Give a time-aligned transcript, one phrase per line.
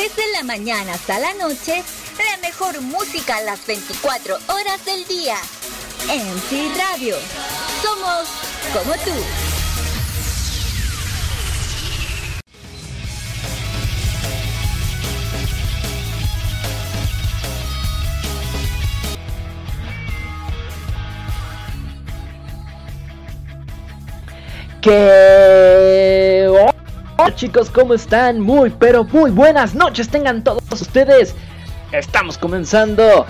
[0.00, 1.84] Desde la mañana hasta la noche,
[2.16, 5.36] la mejor música a las 24 horas del día.
[6.06, 7.16] MC Radio.
[7.82, 8.26] Somos
[8.72, 9.10] como tú.
[24.80, 25.79] Que...
[27.22, 28.40] Hola chicos, ¿cómo están?
[28.40, 31.34] Muy, pero muy buenas noches tengan todos ustedes.
[31.92, 33.26] Estamos comenzando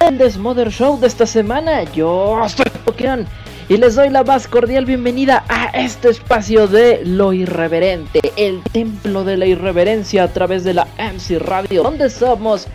[0.00, 1.84] el Desmother Show de esta semana.
[1.84, 3.24] Yo soy Pokémon
[3.68, 9.22] y les doy la más cordial bienvenida a este espacio de lo irreverente, el templo
[9.22, 12.66] de la irreverencia a través de la MC Radio, donde somos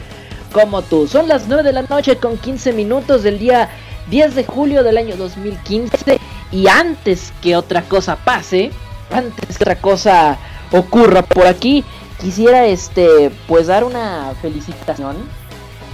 [0.53, 1.09] como tú.
[1.09, 3.67] Son las 9 de la noche con 15 minutos del día
[4.09, 6.21] 10 de julio del año 2015
[6.53, 8.71] y antes que otra cosa pase,
[9.11, 10.37] antes que otra cosa
[10.73, 11.83] ocurra por aquí,
[12.19, 15.17] quisiera este pues dar una felicitación,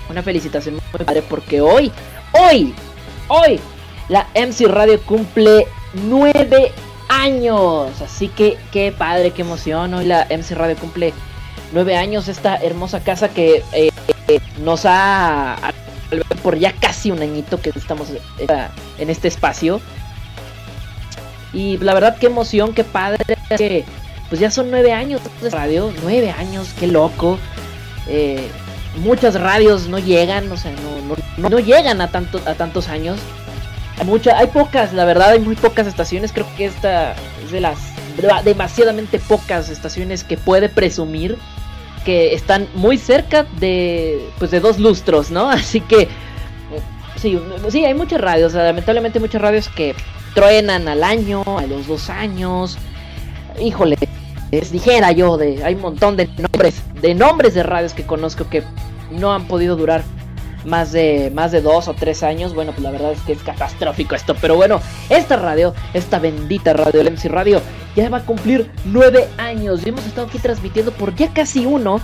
[0.09, 1.91] una felicitación muy padre porque hoy,
[2.33, 2.73] hoy,
[3.27, 3.59] hoy
[4.07, 6.71] la MC Radio cumple nueve
[7.09, 11.13] años, así que qué padre, qué emoción, hoy la MC Radio cumple
[11.73, 13.91] nueve años, esta hermosa casa que eh,
[14.63, 15.57] nos ha
[16.41, 18.07] por ya casi un añito que estamos
[18.97, 19.81] en este espacio.
[21.53, 23.85] Y la verdad, qué emoción, qué padre.
[24.29, 27.39] Pues ya son nueve años de radio, nueve años, qué loco.
[28.07, 28.47] Eh,
[28.97, 30.71] muchas radios no llegan, o sea,
[31.37, 33.19] no, no, llegan a, tanto, a tantos años.
[34.05, 36.31] Mucha, hay pocas, la verdad, hay muy pocas estaciones.
[36.31, 37.79] Creo que esta es de las
[38.43, 41.37] demasiadamente pocas estaciones que puede presumir
[42.05, 45.49] que están muy cerca de pues de dos lustros, ¿no?
[45.49, 46.07] Así que
[47.17, 49.95] sí, sí hay muchas radios, lamentablemente muchas radios que
[50.33, 52.77] truenan al año, a los dos años.
[53.61, 53.97] Híjole,
[54.51, 58.49] es dijera yo de hay un montón de nombres, de nombres de radios que conozco
[58.49, 58.63] que
[59.11, 60.03] no han podido durar
[60.65, 62.53] más de más de dos o tres años.
[62.53, 64.35] Bueno, pues la verdad es que es catastrófico esto.
[64.39, 67.61] Pero bueno, esta radio, esta bendita radio, el MC Radio,
[67.95, 69.85] ya va a cumplir nueve años.
[69.85, 72.01] Y hemos estado aquí transmitiendo por ya casi uno.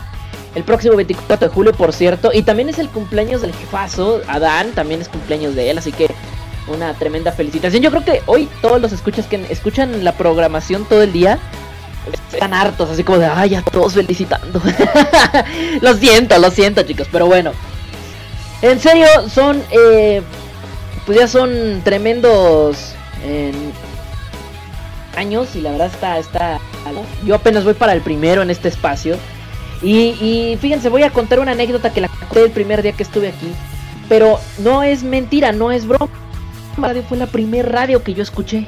[0.56, 2.32] El próximo 24 de julio, por cierto.
[2.34, 4.72] Y también es el cumpleaños del jefazo, Adán.
[4.72, 5.78] También es cumpleaños de él.
[5.78, 6.08] Así que
[6.68, 7.84] una tremenda felicitación.
[7.84, 11.40] Yo creo que hoy todos los escuchas que escuchan la programación todo el día
[12.54, 14.62] hartos, así como de, ay, ya todos felicitando.
[15.82, 17.52] lo siento, lo siento, chicos, pero bueno.
[18.62, 20.22] En serio, son, eh,
[21.06, 22.94] pues ya son tremendos
[25.18, 26.60] años y la verdad está, está,
[27.26, 29.18] yo apenas voy para el primero en este espacio.
[29.82, 33.04] Y, y fíjense, voy a contar una anécdota que la conté el primer día que
[33.04, 33.52] estuve aquí.
[34.08, 36.10] Pero no es mentira, no es broma
[36.78, 38.68] radio fue la primer radio que yo escuché.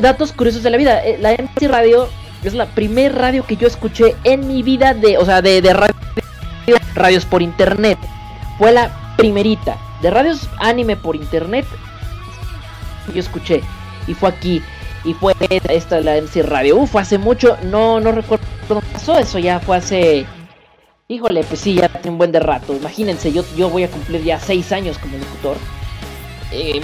[0.00, 1.04] datos curiosos de la vida.
[1.04, 2.08] Eh, la MC Radio
[2.48, 5.94] es la primer radio que yo escuché en mi vida de, o sea, de, radio,
[6.94, 7.98] radios por internet.
[8.58, 9.76] Fue la primerita.
[10.02, 11.64] De radios anime por internet
[13.12, 13.62] yo escuché.
[14.06, 14.62] Y fue aquí.
[15.04, 15.34] Y fue
[15.68, 16.76] esta, la MC Radio.
[16.76, 17.56] Uf, hace mucho.
[17.64, 19.38] No, no recuerdo cuándo pasó eso.
[19.38, 20.26] Ya fue hace.
[21.08, 22.74] Híjole, pues sí, ya tiene un buen de rato.
[22.74, 25.58] Imagínense, yo, yo voy a cumplir ya seis años como locutor
[26.50, 26.80] eh,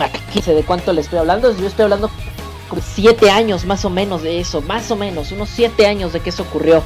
[0.47, 1.57] de cuánto le estoy hablando.
[1.57, 2.11] Yo estoy hablando
[2.71, 6.21] como 7 años más o menos de eso, más o menos, unos 7 años de
[6.21, 6.83] que eso ocurrió.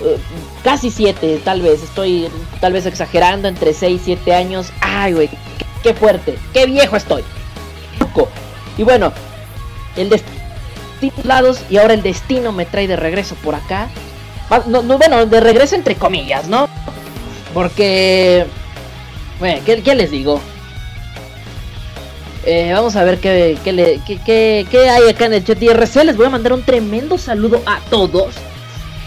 [0.00, 0.18] Eh,
[0.62, 2.28] casi 7, tal vez, estoy
[2.60, 4.70] tal vez exagerando, entre 6 y 7 años.
[4.80, 5.30] Ay, güey,
[5.82, 7.24] qué, fuerte, qué viejo estoy.
[8.76, 9.12] Y bueno,
[9.96, 10.38] el destino
[11.68, 13.88] y ahora el destino me trae de regreso por acá.
[14.50, 16.68] Ah, no, bueno, de regreso entre comillas, ¿no?
[17.54, 18.46] Porque...
[19.38, 20.40] Bueno, ¿qué les digo?
[22.44, 26.04] Eh, vamos a ver qué, qué, hay acá en el chat IRC.
[26.04, 28.34] Les voy a mandar un tremendo saludo a todos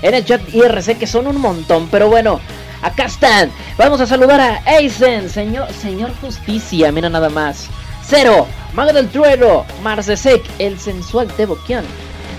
[0.02, 1.88] en el chat IRC, que son un montón.
[1.90, 2.40] Pero bueno,
[2.81, 3.52] acá están.
[3.78, 6.91] Vamos a saludar a Aizen, señor, señor Justicia.
[6.91, 7.68] Mira nada más.
[8.03, 11.86] Cero, Mago del Trueno, Marcesek, el sensual Tebokian.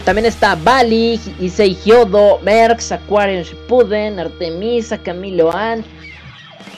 [0.04, 5.84] También está Bali, Issei Hyodo, Merx, Aquarius Shippuden, Artemisa, Camilo An,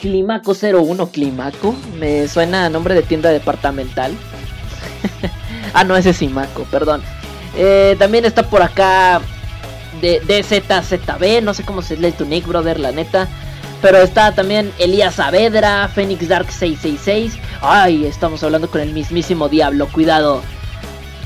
[0.01, 1.75] Climaco 01 Climaco.
[1.99, 4.13] Me suena a nombre de tienda departamental.
[5.73, 7.01] ah, no, ese es Simaco, perdón.
[7.57, 9.21] Eh, también está por acá
[10.01, 13.27] de DZZB, no sé cómo se lee tu nick, brother, la neta.
[13.81, 17.33] Pero está también Elías Saavedra, Phoenix Dark 666.
[17.61, 20.41] Ay, estamos hablando con el mismísimo diablo, cuidado.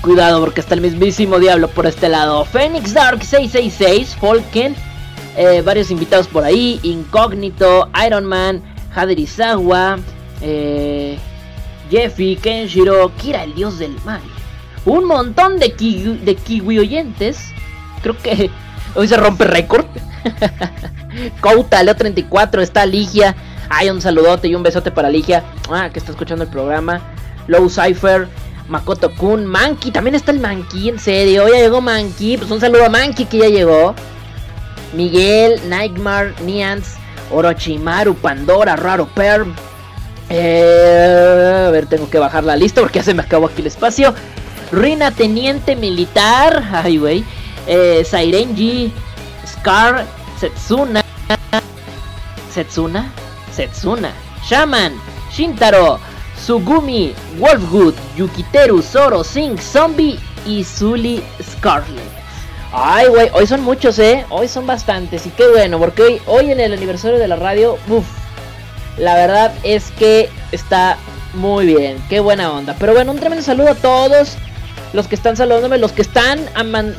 [0.02, 2.46] Cuidado porque está el mismísimo diablo por este lado.
[2.46, 4.76] Phoenix Dark 666, Falken,
[5.40, 8.62] eh, varios invitados por ahí, Incógnito, Iron Man,
[8.94, 9.98] Haderizawa,
[10.42, 11.18] eh,
[11.90, 14.20] Jeffy, Kenshiro, Kira el dios del mal.
[14.84, 17.54] Un montón de, de kiwi oyentes.
[18.04, 18.50] Creo que
[18.96, 19.86] hoy se rompe récord.
[21.40, 23.34] Couta, Leo 34, está Ligia.
[23.70, 25.46] Ay, un saludote y un besote para Ligia.
[25.72, 27.00] Ah, que está escuchando el programa.
[27.48, 28.28] Low Cypher,
[28.68, 32.36] Makoto Kun, Monkey, también está el Monkey, en serio, ya llegó Monkey.
[32.36, 33.96] Pues un saludo a Monkey que ya llegó.
[34.94, 36.96] Miguel, Nightmare, Nians,
[37.32, 39.54] Orochimaru, Pandora, Raro Perm.
[40.30, 43.68] Eh, a ver, tengo que bajar la lista porque ya se me acabó aquí el
[43.68, 44.14] espacio.
[44.72, 46.64] Rina, Teniente Militar.
[46.84, 47.24] Ay, güey.
[47.68, 48.92] Eh, Sairenji,
[49.46, 50.06] Scar,
[50.40, 51.04] Setsuna.
[52.54, 53.12] Setsuna.
[53.54, 54.12] Setsuna.
[54.48, 54.94] Shaman.
[55.32, 56.00] Shintaro.
[56.46, 57.14] Sugumi.
[57.38, 57.96] Wolfgood.
[58.18, 58.82] Yukiteru.
[58.82, 59.24] Zoro.
[59.24, 59.58] Sing.
[59.60, 60.20] Zombie.
[60.46, 62.19] Y Zully Scarlet.
[62.72, 64.26] Ay, güey, hoy son muchos, ¿eh?
[64.30, 65.26] Hoy son bastantes.
[65.26, 68.06] Y qué bueno, porque hoy, hoy en el aniversario de la radio, uff,
[68.98, 70.98] la verdad es que está
[71.34, 71.98] muy bien.
[72.10, 72.76] Qué buena onda.
[72.80, 74.38] Pero bueno, un tremendo saludo a todos
[74.94, 76.40] los que están saludándome, los que están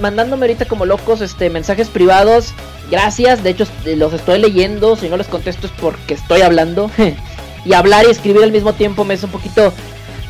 [0.00, 2.52] mandándome ahorita como locos este mensajes privados.
[2.90, 6.90] Gracias, de hecho los estoy leyendo, si no les contesto es porque estoy hablando.
[7.64, 9.72] y hablar y escribir al mismo tiempo me es un poquito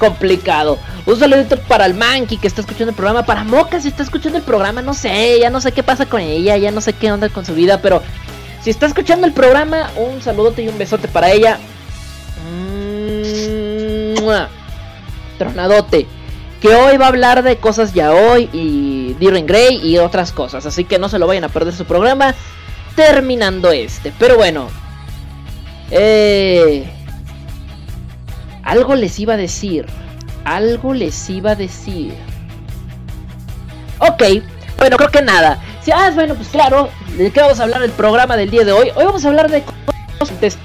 [0.01, 0.79] complicado.
[1.07, 4.39] Un saludito para el Monkey que está escuchando el programa, para Moca si está escuchando
[4.39, 7.13] el programa, no sé, ya no sé qué pasa con ella, ya no sé qué
[7.13, 8.03] onda con su vida, pero
[8.63, 11.59] si está escuchando el programa, un saludote y un besote para ella.
[15.39, 16.07] Tronadote
[16.61, 20.67] que hoy va a hablar de cosas ya hoy y Diren Grey y otras cosas.
[20.67, 22.35] Así que no se lo vayan a perder su programa
[22.95, 24.13] terminando este.
[24.19, 24.69] Pero bueno.
[25.91, 26.89] Eh,
[28.65, 29.87] algo les iba a decir.
[30.45, 32.15] Algo les iba a decir.
[33.99, 34.23] Ok.
[34.79, 35.63] Bueno, creo que nada.
[35.83, 36.89] Si, ah, bueno, pues claro.
[37.17, 38.91] ¿De qué vamos a hablar el programa del día de hoy?
[38.95, 39.63] Hoy vamos a hablar de
[40.19, 40.59] cosas.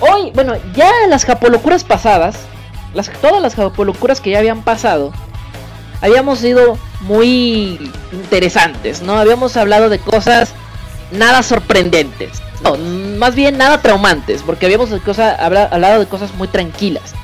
[0.00, 2.36] Hoy, bueno, ya las japolocuras pasadas.
[3.20, 5.12] Todas las japolocuras que ya habían pasado
[6.00, 9.18] habíamos sido muy interesantes, ¿no?
[9.18, 10.52] Habíamos hablado de cosas
[11.12, 12.42] nada sorprendentes.
[12.62, 12.76] No,
[13.18, 17.14] más bien nada traumantes, porque habíamos hablado de cosas muy tranquilas,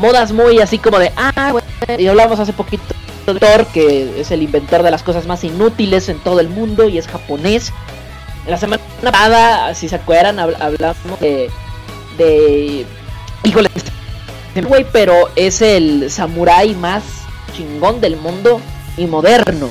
[0.00, 1.66] Modas muy así como de, ah, bueno,
[1.98, 2.82] y hablamos hace poquito
[3.26, 6.88] de Thor, que es el inventor de las cosas más inútiles en todo el mundo
[6.88, 7.72] y es japonés.
[8.46, 11.50] La semana pasada, si se acuerdan, hablamos de,
[12.16, 12.86] de
[13.44, 13.68] híjole,
[14.66, 17.02] güey, pero es el samurái más
[17.56, 18.60] chingón del mundo
[18.96, 19.70] y moderno.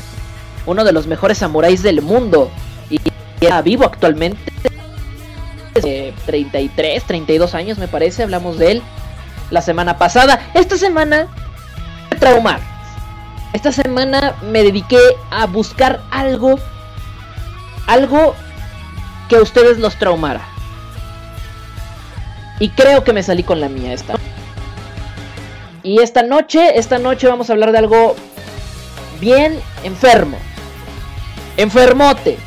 [0.66, 2.52] Uno de los mejores samuráis del mundo.
[2.90, 3.00] Y
[3.40, 4.52] está vivo actualmente.
[6.26, 8.24] 33, 32 años me parece.
[8.24, 8.82] Hablamos de él
[9.50, 10.40] la semana pasada.
[10.54, 11.28] Esta semana
[12.20, 12.60] traumar.
[13.54, 15.00] Esta semana me dediqué
[15.32, 16.60] a buscar algo.
[17.88, 18.36] Algo
[19.28, 20.42] que a ustedes los traumara.
[22.60, 24.16] Y creo que me salí con la mía esta.
[25.82, 28.16] Y esta noche, esta noche vamos a hablar de algo
[29.20, 30.38] bien enfermo.
[31.58, 32.38] Enfermote.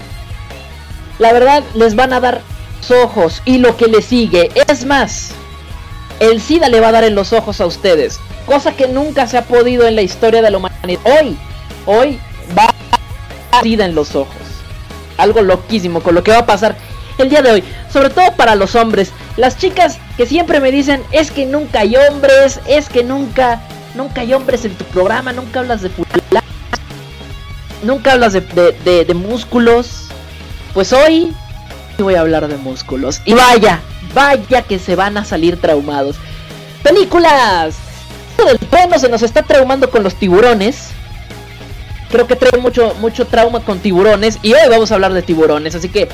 [1.19, 2.43] La verdad, les van a dar
[2.91, 4.51] ojos y lo que le sigue.
[4.69, 5.33] Es más,
[6.31, 8.21] el SIDA le va a dar en los ojos a ustedes.
[8.47, 11.01] Cosa que nunca se ha podido en la historia de la humanidad.
[11.05, 11.37] Hoy,
[11.85, 12.21] hoy
[12.57, 12.73] va
[13.51, 14.37] a SIDA en los ojos.
[15.17, 16.77] Algo loquísimo con lo que va a pasar
[17.19, 17.65] el día de hoy.
[17.93, 19.13] Sobre todo para los hombres.
[19.37, 23.61] Las chicas que siempre me dicen, es que nunca hay hombres, es que nunca,
[23.97, 26.47] nunca hay hombres en tu programa, nunca hablas de fulano,
[27.83, 30.07] nunca hablas de, de, músculos.
[30.73, 31.35] Pues hoy
[32.03, 33.21] voy a hablar de músculos.
[33.25, 33.81] Y vaya,
[34.15, 36.17] vaya que se van a salir traumados.
[36.83, 37.77] Películas.
[38.49, 40.91] El tono se nos está traumando con los tiburones.
[42.11, 44.39] Creo que trae mucho, mucho trauma con tiburones.
[44.43, 45.75] Y hoy vamos a hablar de tiburones.
[45.75, 46.09] Así que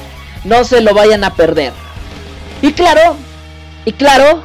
[0.44, 1.72] no se lo vayan a perder.
[2.60, 3.16] Y claro,
[3.84, 4.42] y claro,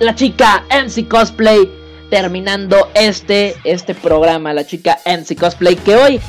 [0.00, 1.70] la chica MC Cosplay
[2.10, 6.20] terminando este, este programa, la chica MC Cosplay, que hoy,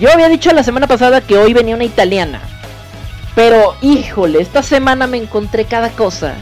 [0.00, 2.40] yo había dicho la semana pasada que hoy venía una italiana.
[3.38, 6.34] Pero, híjole, esta semana me encontré cada cosa.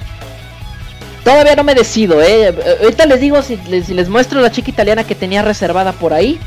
[1.24, 2.54] Todavía no me decido, eh.
[2.80, 6.40] Ahorita les digo si les, muestro la chica italiana que tenía reservada por ahí.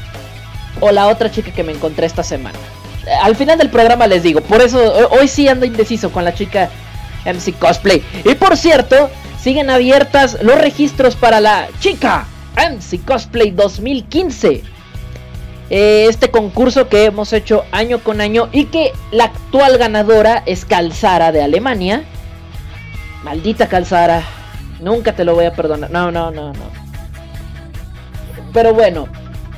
[0.80, 2.58] O la otra chica que me encontré esta semana.
[3.22, 4.42] Al final del programa les digo.
[4.42, 4.80] Por eso
[5.12, 6.72] hoy sí ando indeciso con la chica
[7.26, 8.04] MC Cosplay.
[8.26, 12.26] Y por cierto, siguen abiertas los registros para la chica
[12.56, 14.64] MC Cosplay 2015.
[15.70, 20.66] Eh, este concurso que hemos hecho año con año y que la actual ganadora es
[20.66, 22.04] Calzara de Alemania.
[23.24, 24.24] Maldita Calzara.
[24.80, 25.92] Nunca te lo voy a perdonar.
[25.92, 26.80] No, no, no, no.
[28.54, 29.08] Pero bueno,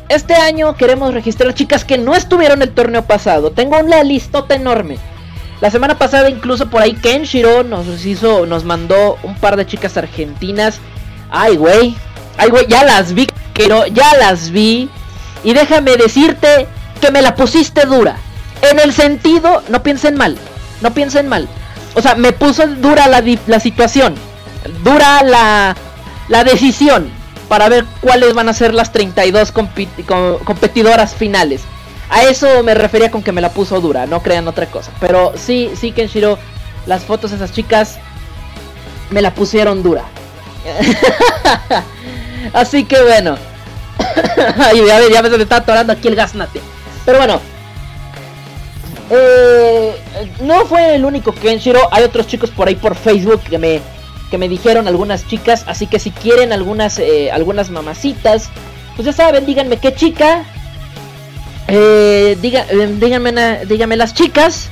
[0.10, 3.51] este año queremos registrar chicas que no estuvieron el torneo pasado.
[3.51, 4.98] Tengo una listota enorme.
[5.62, 9.96] La semana pasada incluso por ahí Kenshiro nos hizo, nos mandó un par de chicas
[9.96, 10.80] argentinas.
[11.30, 11.96] Ay, güey.
[12.38, 14.89] Ay, güey, ya las vi, pero ya las vi.
[15.43, 16.67] Y déjame decirte
[17.00, 18.17] que me la pusiste dura.
[18.62, 20.38] En el sentido, no piensen mal,
[20.81, 21.48] no piensen mal.
[21.95, 24.15] O sea, me puso dura la, la situación,
[24.83, 25.75] dura la,
[26.29, 27.10] la decisión
[27.50, 31.62] para ver cuáles van a ser las 32 competidoras finales.
[32.10, 34.91] A eso me refería con que me la puso dura, no crean otra cosa.
[35.00, 36.38] Pero sí, sí, Kenshiro,
[36.86, 37.98] las fotos de esas chicas
[39.10, 40.03] me la pusieron dura.
[42.53, 43.38] Así que bueno.
[44.88, 46.62] ya, ya me está atorando aquí el gasnate.
[47.06, 47.41] Pero bueno.
[49.10, 49.96] Eh,
[50.41, 51.89] no fue el único Kenshiro.
[51.91, 53.82] Hay otros chicos por ahí por Facebook que me,
[54.30, 55.65] que me dijeron algunas chicas.
[55.68, 58.50] Así que si quieren algunas, eh, algunas mamacitas,
[58.96, 60.46] pues ya saben, díganme qué chica
[61.74, 64.68] eh, diga, eh, díganme, díganme las chicas.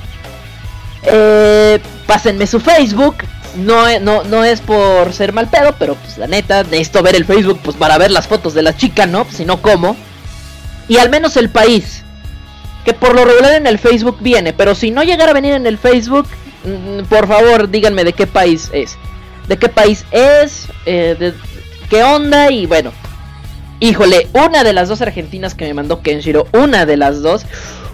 [1.04, 3.16] Eh, pásenme su Facebook.
[3.56, 7.26] No, no, no es por ser mal pedo, pero pues la neta, necesito ver el
[7.26, 9.26] Facebook pues para ver las fotos de la chica, ¿no?
[9.26, 9.96] Pues, si no, ¿cómo?
[10.88, 12.04] Y al menos el país.
[12.86, 15.68] Que por lo regular en el Facebook viene, pero si no llegara a venir en
[15.68, 16.28] el Facebook,
[16.64, 18.98] mm, por favor díganme de qué país es.
[19.48, 21.34] De qué país es, eh, de
[21.90, 22.92] qué onda y bueno,
[23.82, 27.46] Híjole, una de las dos argentinas que me mandó Kenshiro, una de las dos.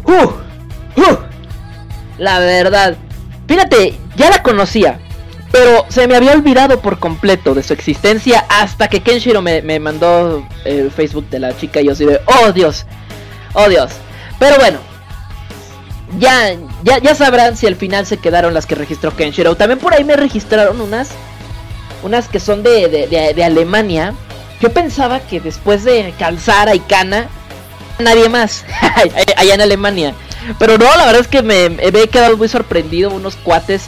[0.04, 1.18] Uh, uh,
[2.18, 2.96] la verdad.
[3.48, 5.00] Fíjate, ya la conocía.
[5.52, 10.46] Pero se me había olvidado por completo de su existencia hasta que Kenshiro me, mandó
[10.66, 12.86] el Facebook de la chica y yo así de, oh Dios,
[13.54, 13.92] oh Dios.
[14.38, 14.80] Pero bueno,
[16.20, 19.56] ya, ya, ya sabrán si al final se quedaron las que registró Kenshiro.
[19.56, 21.10] También por ahí me registraron unas,
[22.04, 24.14] unas que son de, de, de Alemania
[24.62, 27.28] yo pensaba que después de Calzara y Cana,
[28.00, 28.66] nadie más
[29.38, 30.14] allá en Alemania.
[30.60, 33.12] Pero no, la verdad es que me, he quedado muy sorprendido.
[33.12, 33.84] Unos cuates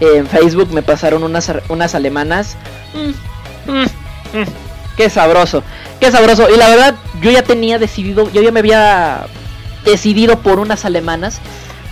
[0.00, 2.56] en Facebook me pasaron unas, unas alemanas.
[2.94, 4.46] Mm, mm, mm,
[4.96, 5.62] qué sabroso,
[6.00, 6.48] qué sabroso.
[6.50, 9.26] Y la verdad, yo ya tenía decidido, yo ya me había
[9.84, 11.40] decidido por unas alemanas.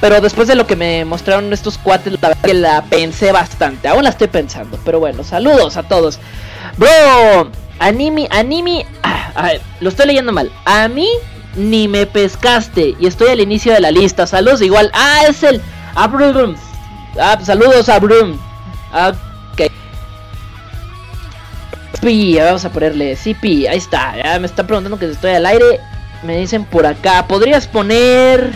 [0.00, 3.88] Pero después de lo que me mostraron estos cuates, la verdad que la pensé bastante.
[3.88, 4.78] Aún la estoy pensando.
[4.84, 6.20] Pero bueno, saludos a todos.
[6.76, 8.84] Bro, Animi, animi.
[9.02, 10.50] Ah, lo estoy leyendo mal.
[10.64, 11.08] A mí
[11.56, 12.96] ni me pescaste.
[12.98, 14.26] Y estoy al inicio de la lista.
[14.26, 14.90] Saludos igual.
[14.94, 15.60] Ah, es el.
[15.94, 16.56] Abrum.
[17.18, 18.38] Ah, saludos, Abrum.
[18.92, 19.70] Ok.
[22.38, 23.68] vamos a ponerle CP.
[23.68, 24.16] Ahí está.
[24.16, 25.80] Ya me están preguntando que estoy al aire.
[26.22, 27.26] Me dicen por acá.
[27.26, 28.50] ¿Podrías poner.?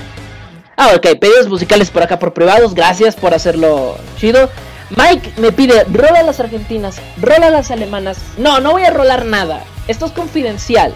[0.76, 1.18] Ah, ok.
[1.20, 2.74] Pedidos musicales por acá por privados.
[2.74, 4.50] Gracias por hacerlo chido.
[4.96, 8.18] Mike me pide, rola las argentinas, rola las alemanas.
[8.36, 9.64] No, no voy a rolar nada.
[9.88, 10.92] Esto es confidencial.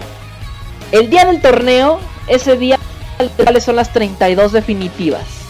[0.92, 1.98] El día del torneo,
[2.28, 2.78] ese día
[3.36, 5.45] cuáles son las 32 definitivas.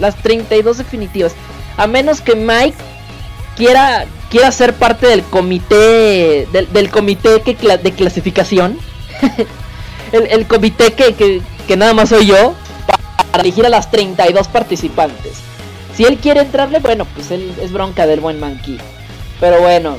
[0.00, 1.34] Las 32 definitivas.
[1.76, 2.76] A menos que Mike
[3.56, 8.78] quiera quiera ser parte del comité del, comité de clasificación.
[10.12, 12.54] el, comité que, que, nada más soy yo
[13.30, 15.34] para elegir a las 32 participantes.
[15.96, 18.78] Si él quiere entrarle, bueno, pues él es bronca del buen Monkey.
[19.38, 19.96] Pero bueno.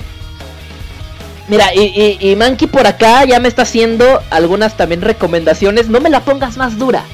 [1.48, 5.88] Mira, y, y, Monkey por acá ya me está haciendo algunas también recomendaciones.
[5.88, 7.06] No me la pongas más dura.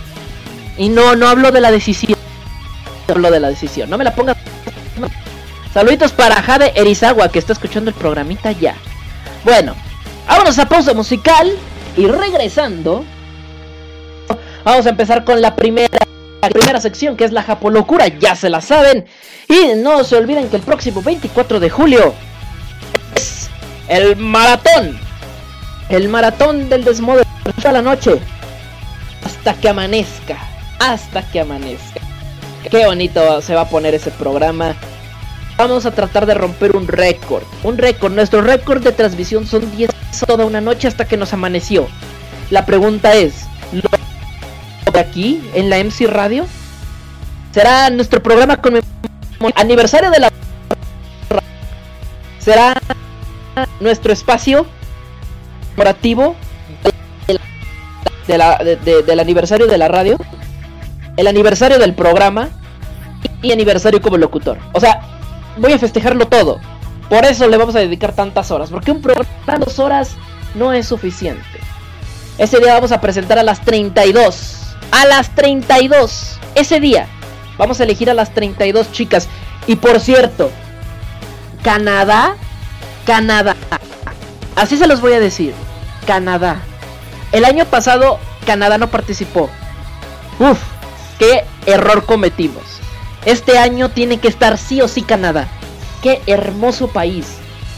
[0.78, 2.18] Y no, no hablo de la decisión.
[3.12, 3.90] Hablo de la decisión.
[3.90, 4.38] No me la pongas.
[5.74, 8.76] Saluditos para Jade Erizawa que está escuchando el programita ya.
[9.44, 9.76] Bueno,
[10.28, 11.52] vámonos a pausa musical.
[11.98, 13.04] Y regresando,
[14.64, 15.98] vamos a empezar con la primera
[16.42, 19.06] la primera sección que es la Japolocura, ya se la saben.
[19.48, 22.14] Y no se olviden que el próximo 24 de julio
[23.16, 23.50] es
[23.88, 25.00] el maratón.
[25.90, 27.22] El maratón del desmodo
[27.62, 28.20] toda la noche.
[29.24, 30.38] Hasta que amanezca.
[30.80, 32.11] Hasta que amanezca.
[32.70, 34.76] Qué bonito se va a poner ese programa.
[35.58, 37.44] Vamos a tratar de romper un récord.
[37.64, 38.14] Un récord.
[38.14, 39.90] Nuestro récord de transmisión son 10
[40.26, 41.88] toda una noche hasta que nos amaneció.
[42.50, 43.46] La pregunta es,
[44.92, 46.46] de aquí en la MC Radio.
[47.54, 48.80] Será nuestro programa con
[49.56, 50.32] aniversario de la
[52.40, 52.74] será
[53.80, 54.66] nuestro espacio
[55.76, 56.36] corporativo
[58.28, 60.18] del aniversario de la radio,
[61.18, 62.50] el aniversario del programa
[63.42, 64.58] y aniversario como locutor.
[64.74, 65.02] O sea,
[65.58, 66.60] voy a festejarlo todo.
[67.10, 70.16] Por eso le vamos a dedicar tantas horas, porque un programa de dos horas
[70.56, 71.44] no es suficiente.
[72.38, 76.38] Ese día vamos a presentar a las 32 a las 32.
[76.56, 77.08] Ese día
[77.58, 79.28] vamos a elegir a las 32 chicas.
[79.68, 80.52] Y por cierto,
[81.64, 82.36] Canadá,
[83.06, 83.56] Canadá.
[84.56, 85.54] Así se los voy a decir.
[86.06, 86.62] Canadá.
[87.32, 89.50] El año pasado Canadá no participó.
[90.40, 90.60] Uf,
[91.22, 92.64] qué error cometimos.
[93.26, 95.48] Este año tiene que estar sí o sí Canadá.
[96.02, 97.28] Qué hermoso país.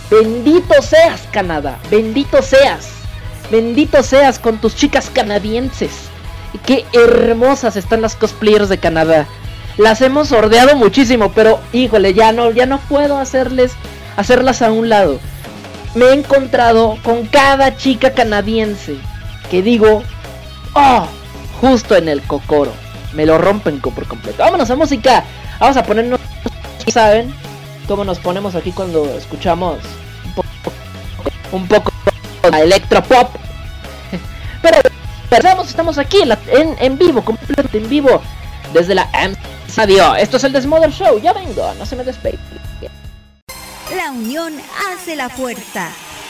[0.10, 1.78] Bendito seas Canadá.
[1.92, 2.88] Bendito seas.
[3.52, 5.92] Bendito seas con tus chicas canadienses
[6.66, 9.28] qué hermosas están las cosplayers de Canadá.
[9.78, 13.74] Las hemos sordeado muchísimo, pero híjole, ya no, ya no puedo hacerles,
[14.16, 15.20] hacerlas a un lado.
[15.96, 18.96] Me he encontrado con cada chica canadiense
[19.50, 20.04] que digo,
[20.76, 21.08] oh,
[21.60, 22.72] justo en el cocoro.
[23.14, 24.44] Me lo rompen por completo.
[24.44, 25.24] Vámonos a música.
[25.60, 26.20] Vamos a ponernos,
[26.88, 27.34] ¿saben?
[27.88, 29.80] Cómo nos ponemos aquí cuando escuchamos
[30.26, 30.74] un poco,
[31.52, 31.92] un poco
[32.52, 33.30] de electropop.
[34.62, 34.78] Pero
[35.30, 38.22] estamos, estamos aquí en, en vivo, completamente en vivo,
[38.74, 39.36] desde la M.
[40.20, 41.20] Esto es el Desmother Show.
[41.20, 42.38] Ya vengo, no se me despegue.
[43.96, 44.54] La unión
[44.88, 45.90] hace la fuerza.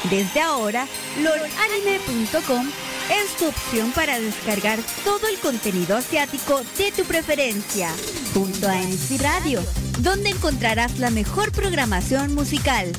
[0.09, 0.87] Desde ahora,
[1.21, 2.67] lordanime.com
[3.09, 7.89] es tu opción para descargar todo el contenido asiático de tu preferencia,
[8.33, 9.61] junto a MC Radio,
[9.99, 12.91] donde encontrarás la mejor programación musical,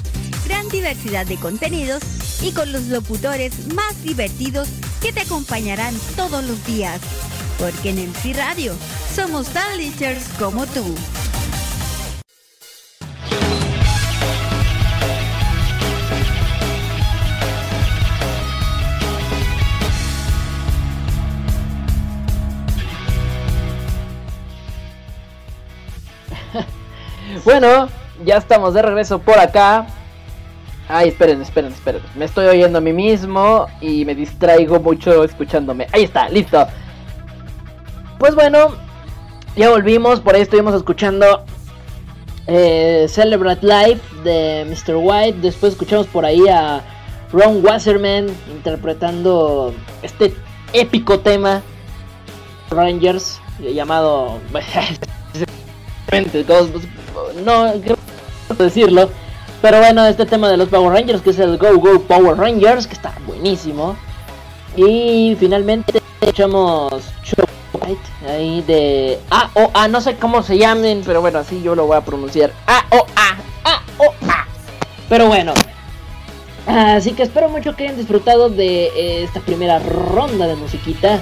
[0.47, 2.03] gran diversidad de contenidos
[2.43, 4.69] y con los locutores más divertidos
[5.01, 7.01] que te acompañarán todos los días.
[7.59, 8.75] Porque en MC Radio
[9.15, 9.65] somos tan
[10.39, 10.95] como tú.
[27.43, 27.89] Bueno,
[28.25, 29.87] ya estamos de regreso por acá.
[30.89, 32.03] Ay, esperen, esperen, esperen.
[32.15, 35.87] Me estoy oyendo a mí mismo y me distraigo mucho escuchándome.
[35.93, 36.67] Ahí está, listo.
[38.19, 38.77] Pues bueno,
[39.57, 40.21] ya volvimos.
[40.21, 41.45] Por ahí estuvimos escuchando
[42.47, 44.97] eh, Celebrate Life de Mr.
[44.97, 45.39] White.
[45.41, 46.83] Después escuchamos por ahí a
[47.33, 50.35] Ron Wasserman interpretando este
[50.73, 51.63] épico tema
[52.71, 54.41] Rangers llamado
[57.45, 57.73] no
[58.59, 59.11] decirlo.
[59.63, 62.87] Pero bueno, este tema de los Power Rangers, que es el Go Go Power Rangers,
[62.87, 63.97] que está buenísimo.
[64.77, 66.93] Y finalmente echamos
[68.29, 71.87] ahí de A o A, no sé cómo se llamen, pero bueno, así yo lo
[71.87, 72.53] voy a pronunciar.
[72.67, 74.47] A o A, A o A.
[75.09, 75.53] Pero bueno,
[76.67, 81.21] así que espero mucho que hayan disfrutado de eh, esta primera ronda de musiquita.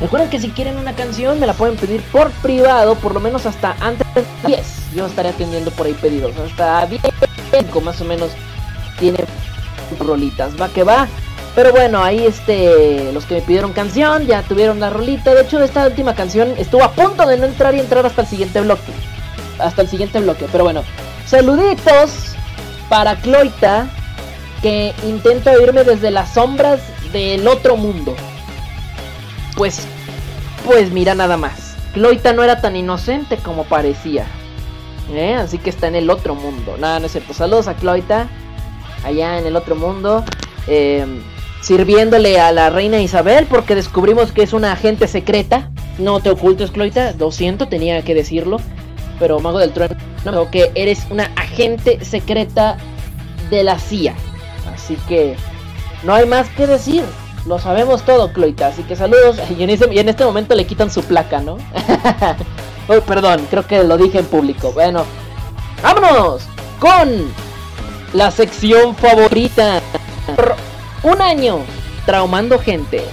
[0.00, 3.46] Recuerden que si quieren una canción me la pueden pedir por privado, por lo menos
[3.46, 4.94] hasta antes de 10.
[4.94, 6.36] Yo estaré atendiendo por ahí pedidos.
[6.36, 7.02] Hasta 10
[7.82, 8.30] más o menos
[8.98, 9.24] tiene
[9.98, 10.60] rolitas.
[10.60, 11.08] Va que va.
[11.54, 15.34] Pero bueno, ahí este, los que me pidieron canción ya tuvieron la rolita.
[15.34, 18.26] De hecho, esta última canción estuvo a punto de no entrar y entrar hasta el
[18.26, 18.92] siguiente bloque.
[19.60, 20.46] Hasta el siguiente bloque.
[20.50, 20.82] Pero bueno,
[21.26, 22.34] saluditos
[22.88, 23.88] para Cloita,
[24.62, 26.80] que intenta oírme desde las sombras
[27.12, 28.16] del otro mundo.
[29.56, 29.86] Pues,
[30.64, 31.76] pues mira nada más.
[31.92, 34.26] Cloita no era tan inocente como parecía.
[35.12, 35.34] ¿eh?
[35.34, 36.76] Así que está en el otro mundo.
[36.78, 37.34] Nada, no es cierto.
[37.34, 38.28] Saludos a Cloita.
[39.04, 40.24] Allá en el otro mundo.
[40.66, 41.22] Em,
[41.60, 45.70] sirviéndole a la reina Isabel porque descubrimos que es una agente secreta.
[45.98, 47.14] No te ocultes, Cloita.
[47.18, 48.60] Lo siento, tenía que decirlo.
[49.20, 52.76] Pero Mago del Trueno, no, que eres una agente secreta
[53.50, 54.14] de la CIA.
[54.74, 55.36] Así que
[56.02, 57.04] no hay más que decir.
[57.46, 58.68] Lo sabemos todo, Cloita.
[58.68, 59.38] Así que saludos.
[59.58, 61.58] Y en, este momento le quitan su placa, ¿no?
[62.88, 64.72] oh, perdón, creo que lo dije en público.
[64.72, 65.04] Bueno,
[65.82, 66.42] vámonos
[66.80, 67.32] con
[68.12, 69.80] la sección favorita.
[70.34, 70.56] Por
[71.02, 71.60] un año
[72.06, 73.04] traumando gente.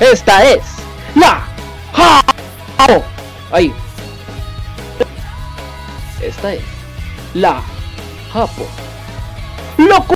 [0.00, 0.62] Esta es
[1.14, 1.44] la
[1.92, 3.02] Japo.
[3.52, 3.72] Ahí.
[6.20, 6.62] Esta es
[7.34, 7.62] la
[8.32, 8.66] Japo.
[9.78, 10.14] Loco.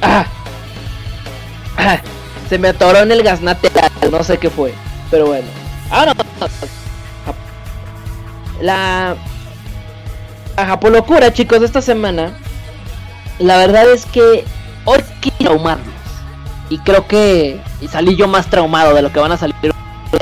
[0.00, 0.26] Ah.
[1.76, 1.98] Ah.
[2.48, 3.70] Se me atoró en el gaznate,
[4.10, 4.74] no sé qué fue,
[5.10, 5.46] pero bueno.
[5.90, 6.12] Ahora
[8.60, 9.16] la
[10.56, 12.36] la Japolocura, chicos, esta semana.
[13.38, 14.44] La verdad es que
[14.84, 15.94] hoy quiero traumarnos.
[16.68, 19.56] Y creo que y salí yo más traumado de lo que van a salir.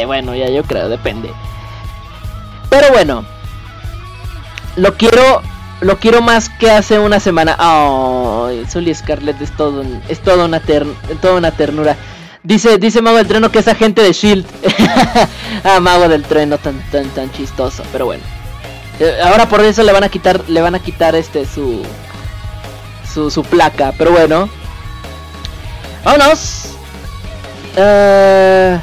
[0.07, 1.31] Bueno, ya yo creo, depende.
[2.68, 3.25] Pero bueno,
[4.77, 5.42] lo quiero
[5.80, 7.56] lo quiero más que hace una semana.
[7.58, 10.60] Oh, Sully Scarlett es todo es toda una
[11.20, 11.96] toda una ternura.
[12.42, 14.46] Dice, dice Mago del Treno que es agente de Shield.
[15.64, 18.22] ah, Mago del Treno tan tan tan chistoso, pero bueno.
[18.98, 21.82] Eh, ahora por eso le van a quitar le van a quitar este su
[23.12, 24.48] su, su placa, pero bueno.
[26.04, 26.66] Vámonos.
[27.76, 28.78] Uh,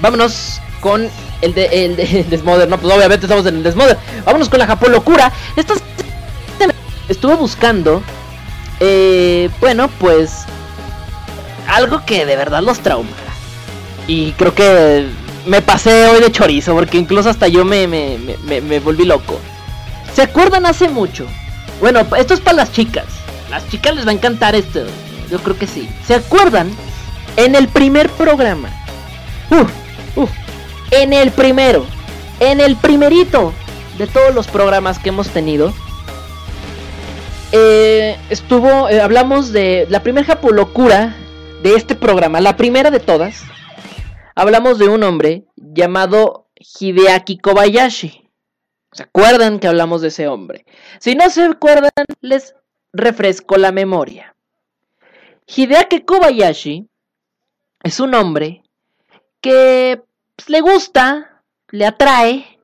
[0.00, 1.08] vámonos con
[1.40, 2.68] el de el, de, Desmother.
[2.68, 3.98] No, pues obviamente estamos en el Desmother.
[4.24, 5.32] Vámonos con la Japón locura.
[5.56, 5.74] Esto
[7.08, 8.02] estuve buscando.
[8.80, 10.44] Eh, bueno, pues
[11.68, 13.10] algo que de verdad los trauma.
[14.06, 15.06] Y creo que
[15.46, 19.40] me pasé hoy de chorizo porque incluso hasta yo me, me, me, me volví loco.
[20.14, 21.26] ¿Se acuerdan hace mucho?
[21.80, 23.06] Bueno, esto es para las chicas.
[23.50, 24.84] Las chicas les va a encantar esto.
[25.30, 25.88] Yo creo que sí.
[26.06, 26.70] ¿Se acuerdan?
[27.36, 28.68] En el primer programa.
[29.50, 29.70] Uf,
[30.16, 30.30] uf.
[30.90, 31.84] En el primero.
[32.40, 33.52] En el primerito
[33.98, 35.72] de todos los programas que hemos tenido.
[37.52, 38.88] Eh, estuvo.
[38.88, 41.16] eh, hablamos de la primera japolocura
[41.62, 42.40] de este programa.
[42.40, 43.44] La primera de todas.
[44.34, 48.28] Hablamos de un hombre llamado Hideaki Kobayashi.
[48.92, 50.66] ¿Se acuerdan que hablamos de ese hombre?
[50.98, 52.54] Si no se acuerdan, les
[52.92, 54.34] refresco la memoria.
[55.46, 56.88] Hideaki Kobayashi
[57.82, 58.62] es un hombre
[59.40, 60.02] que
[60.36, 62.60] pues, le gusta, le atrae.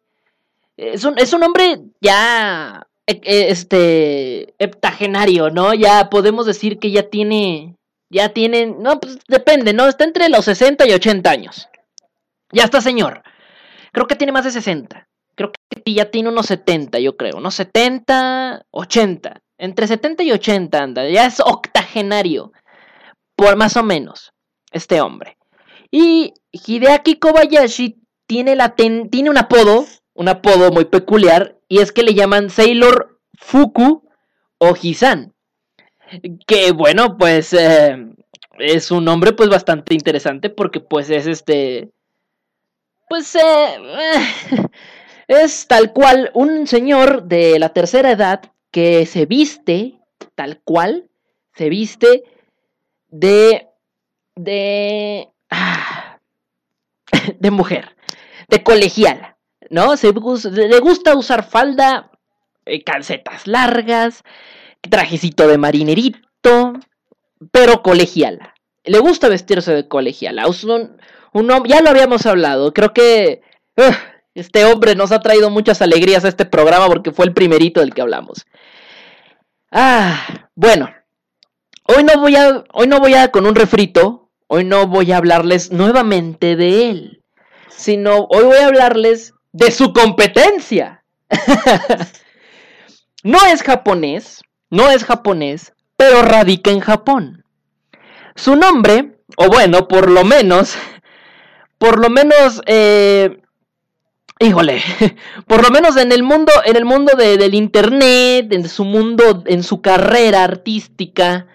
[0.77, 5.75] Es un, es un hombre ya e- e- este heptagenario, ¿no?
[5.75, 7.77] Ya podemos decir que ya tiene
[8.11, 9.87] ya tiene, no, pues depende, ¿no?
[9.87, 11.69] Está entre los 60 y 80 años.
[12.53, 13.23] Ya está señor.
[13.93, 15.09] Creo que tiene más de 60.
[15.37, 17.37] Creo que ya tiene unos 70, yo creo.
[17.37, 19.41] Unos 70, 80.
[19.59, 21.09] Entre 70 y 80 anda.
[21.09, 22.53] Ya es octogenario.
[23.37, 24.33] Por más o menos.
[24.73, 25.37] Este hombre.
[25.91, 29.87] Y Hideaki Kobayashi tiene, la un apodo.
[30.15, 31.57] Un apodo muy peculiar.
[31.69, 34.09] Y es que le llaman Sailor Fuku
[34.59, 35.35] o Hisan.
[36.47, 37.97] Que bueno, pues eh,
[38.59, 41.91] es un nombre pues bastante interesante porque pues es este...
[43.09, 44.67] Pues eh, eh,
[45.29, 49.99] es tal cual un señor de la tercera edad que se viste,
[50.35, 51.09] tal cual,
[51.55, 52.23] se viste
[53.09, 53.69] de...
[54.37, 55.30] de...
[57.41, 57.97] de mujer,
[58.49, 59.39] de colegiala,
[59.71, 59.97] ¿no?
[59.97, 62.13] Se, le gusta usar falda,
[62.67, 64.23] eh, calcetas largas,
[64.81, 66.75] trajecito de marinerito,
[67.51, 68.55] pero colegiala.
[68.85, 70.45] Le gusta vestirse de colegiala.
[70.47, 70.97] Un,
[71.33, 72.73] un ya lo habíamos hablado.
[72.73, 73.43] Creo que
[74.35, 77.95] este hombre nos ha traído muchas alegrías a este programa porque fue el primerito del
[77.95, 78.47] que hablamos.
[79.71, 80.91] Ah, bueno.
[81.85, 84.31] Hoy no voy a, hoy no voy a con un refrito.
[84.53, 87.20] Hoy no voy a hablarles nuevamente de él,
[87.81, 91.03] sino hoy voy a hablarles de su competencia.
[93.25, 97.45] no es japonés, no es japonés, pero radica en Japón.
[98.37, 100.77] Su nombre, o bueno, por lo menos,
[101.79, 103.41] por lo menos, eh,
[104.39, 104.83] híjole,
[105.47, 109.43] por lo menos en el mundo, en el mundo de- del internet, en su mundo,
[109.47, 111.47] en su carrera artística,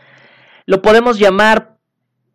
[0.65, 1.74] lo podemos llamar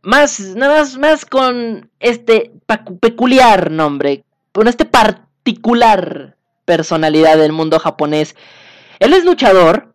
[0.03, 2.53] más, nada más, más con este
[3.01, 8.37] peculiar nombre, con este particular personalidad del mundo japonés.
[8.99, 9.93] Él es luchador,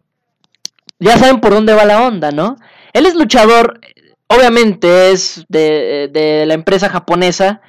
[1.00, 2.58] ya saben por dónde va la onda, ¿no?
[2.94, 3.80] Él es luchador,
[4.28, 7.62] obviamente es de, de la empresa japonesa,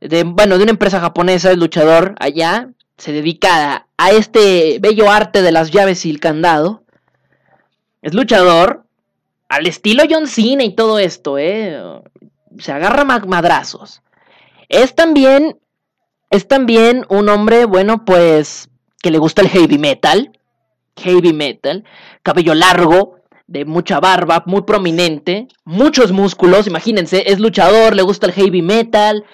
[0.00, 5.42] de, bueno, de una empresa japonesa, es luchador allá, se dedica a este bello arte
[5.42, 6.82] de las llaves y el candado.
[8.02, 8.84] Es luchador,
[9.48, 11.80] al estilo John Cena y todo esto, ¿eh?
[12.58, 14.02] Se agarra ma- madrazos.
[14.68, 15.58] Es también,
[16.30, 18.68] es también un hombre, bueno, pues,
[19.02, 20.32] que le gusta el heavy metal.
[20.96, 21.84] Heavy metal,
[22.24, 28.32] cabello largo, de mucha barba, muy prominente, muchos músculos, imagínense, es luchador, le gusta el
[28.32, 29.24] heavy metal.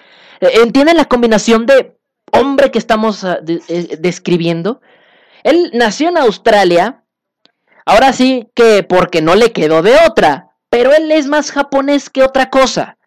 [0.41, 1.97] Eh, ¿Entienden la combinación de
[2.33, 4.83] hombre que estamos ah, eh, describiendo?
[5.43, 7.03] Él nació en Australia,
[7.85, 12.23] ahora sí que porque no le quedó de otra, pero él es más japonés que
[12.23, 12.99] otra cosa.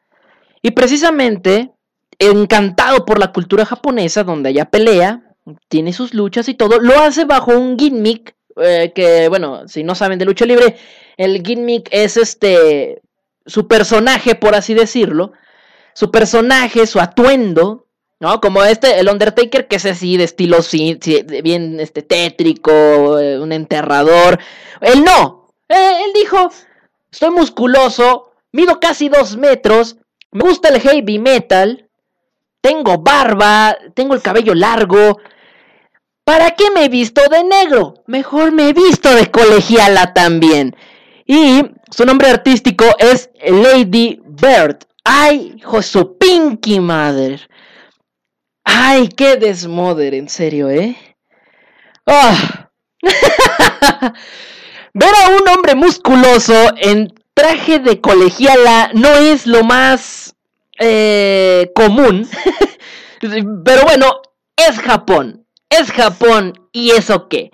[0.62, 1.72] Y precisamente,
[2.20, 5.22] encantado por la cultura japonesa, donde ella pelea,
[5.70, 9.96] tiene sus luchas y todo, lo hace bajo un gimmick eh, que, bueno, si no
[9.96, 10.78] saben de lucha libre,
[11.16, 13.02] el gimmick es este,
[13.46, 15.32] su personaje, por así decirlo,
[15.94, 17.87] su personaje, su atuendo,
[18.20, 18.42] ¿no?
[18.42, 20.60] Como este, el Undertaker, que es así de estilo
[21.44, 24.40] bien este, tétrico, eh, un enterrador.
[24.82, 26.50] Él no, Eh, él dijo,
[27.12, 29.98] estoy musculoso, mido casi dos metros,
[30.32, 31.90] me gusta el heavy metal,
[32.62, 35.18] tengo barba, tengo el cabello largo.
[36.24, 38.04] ¿Para qué me he visto de negro?
[38.08, 40.76] Mejor me he visto de colegiala también.
[41.26, 44.80] Y su nombre artístico es Lady Bird.
[45.04, 47.40] Ay, hijo su pinky madre.
[48.70, 50.98] Ay, qué desmoder, en serio, ¿eh?
[52.06, 52.70] Ah.
[54.94, 60.36] Ver a un hombre musculoso en traje de colegiala no es lo más
[60.80, 62.28] eh, común.
[63.22, 64.22] Pero bueno,
[64.58, 65.46] es Japón.
[65.70, 66.68] Es Japón.
[66.74, 67.52] ¿Y eso qué?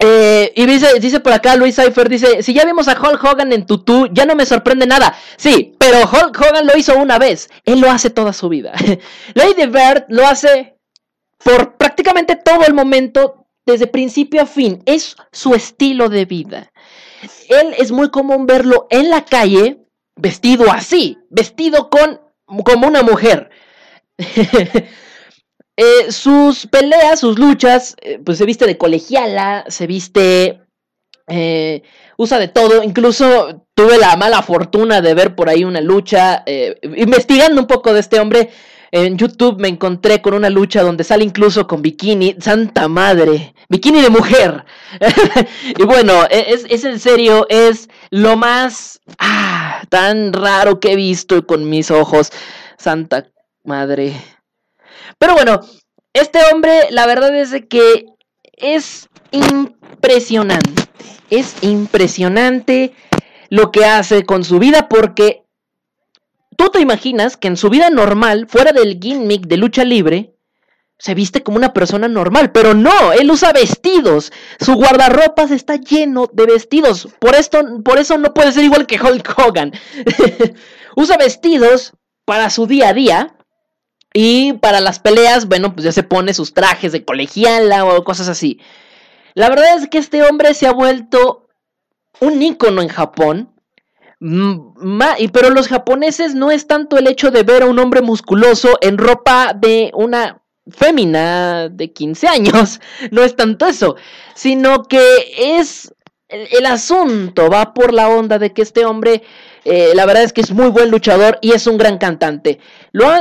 [0.00, 3.52] Eh, y dice, dice por acá Luis Cypher, dice, si ya vimos a Hulk Hogan
[3.52, 5.16] en tutú, ya no me sorprende nada.
[5.36, 7.48] Sí, pero Hulk Hogan lo hizo una vez.
[7.64, 8.72] Él lo hace toda su vida.
[9.34, 10.76] Lady Bird lo hace
[11.42, 16.72] por prácticamente todo el momento desde principio a fin, es su estilo de vida.
[17.48, 22.20] Él es muy común verlo en la calle vestido así, vestido con
[22.64, 23.50] como una mujer.
[25.76, 30.60] Eh, sus peleas, sus luchas, eh, pues se viste de colegiala, se viste,
[31.26, 31.82] eh,
[32.16, 32.82] usa de todo.
[32.82, 36.44] Incluso tuve la mala fortuna de ver por ahí una lucha,
[36.82, 38.50] investigando un poco de este hombre.
[38.92, 44.00] En YouTube me encontré con una lucha donde sale incluso con bikini, santa madre, bikini
[44.00, 44.64] de mujer.
[45.76, 50.96] y bueno, e, es, es, en serio, es lo más ah, tan raro que he
[50.96, 52.30] visto con mis ojos,
[52.78, 53.26] santa
[53.64, 54.14] madre.
[55.18, 55.60] Pero bueno,
[56.12, 58.06] este hombre, la verdad es que
[58.52, 60.84] es impresionante.
[61.30, 62.94] Es impresionante
[63.48, 65.44] lo que hace con su vida porque
[66.56, 70.34] tú te imaginas que en su vida normal, fuera del gimmick de lucha libre,
[70.98, 74.32] se viste como una persona normal, pero no, él usa vestidos.
[74.60, 77.08] Su guardarropas está lleno de vestidos.
[77.18, 79.72] Por esto, por eso no puede ser igual que Hulk Hogan.
[80.96, 81.92] usa vestidos
[82.24, 83.36] para su día a día
[84.14, 88.28] y para las peleas, bueno, pues ya se pone sus trajes de colegiala o cosas
[88.28, 88.60] así.
[89.34, 91.48] La verdad es que este hombre se ha vuelto
[92.20, 93.50] un ícono en Japón.
[94.20, 98.96] Pero los japoneses no es tanto el hecho de ver a un hombre musculoso en
[98.96, 102.80] ropa de una fémina de 15 años.
[103.10, 103.96] No es tanto eso.
[104.34, 105.02] Sino que
[105.58, 105.92] es
[106.28, 109.22] el, asunto va por la onda de que este hombre,
[109.64, 112.58] eh, la verdad es que es muy buen luchador y es un gran cantante.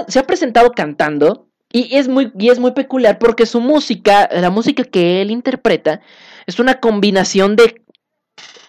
[0.08, 4.50] Se ha presentado cantando y es, muy, y es muy peculiar porque su música, la
[4.50, 6.02] música que él interpreta,
[6.46, 7.82] es una combinación de...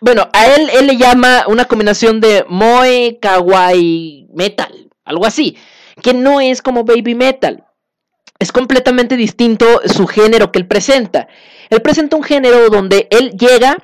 [0.00, 5.56] Bueno, a él, él le llama una combinación de moe, kawaii, metal, algo así,
[6.02, 7.64] que no es como baby metal.
[8.38, 11.28] Es completamente distinto su género que él presenta.
[11.70, 13.76] Él presenta un género donde él llega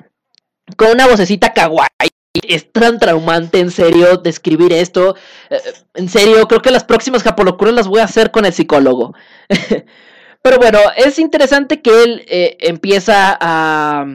[0.77, 2.09] con una vocecita kawaii.
[2.33, 5.17] Es tan traumante, en serio, describir esto.
[5.49, 5.59] Eh,
[5.95, 9.13] en serio, creo que las próximas japolocuras las voy a hacer con el psicólogo.
[10.41, 14.05] Pero bueno, es interesante que él eh, empieza a.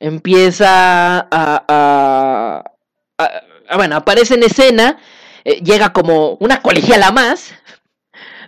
[0.00, 2.64] Empieza a.
[3.76, 4.98] bueno, aparece en escena.
[5.44, 7.54] Eh, llega como una colegiala más.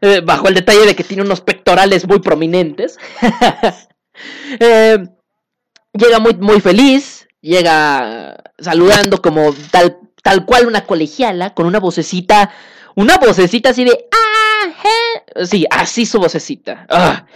[0.24, 2.98] bajo el detalle de que tiene unos pectorales muy prominentes.
[4.58, 12.50] llega muy, muy feliz llega saludando como tal, tal cual una colegiala, con una vocecita,
[12.94, 16.86] una vocecita así de, ah, sí, así su vocecita.
[16.88, 17.26] Ah.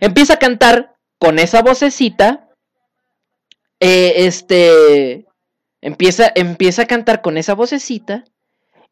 [0.00, 2.48] Empieza a cantar con esa vocecita,
[3.80, 5.26] eh, este,
[5.80, 8.24] empieza, empieza a cantar con esa vocecita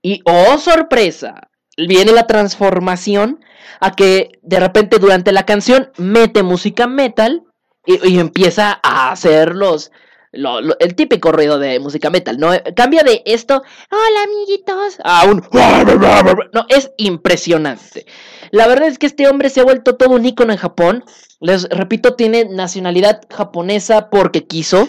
[0.02, 3.44] y, oh sorpresa, viene la transformación
[3.80, 7.44] a que de repente durante la canción mete música metal
[7.84, 9.92] y, y empieza a hacer los,
[10.32, 12.50] el típico ruido de música metal, ¿no?
[12.74, 15.42] Cambia de esto, hola amiguitos, a un...
[16.52, 18.06] No, es impresionante.
[18.50, 21.04] La verdad es que este hombre se ha vuelto todo un icono en Japón.
[21.40, 24.88] Les repito, tiene nacionalidad japonesa porque quiso.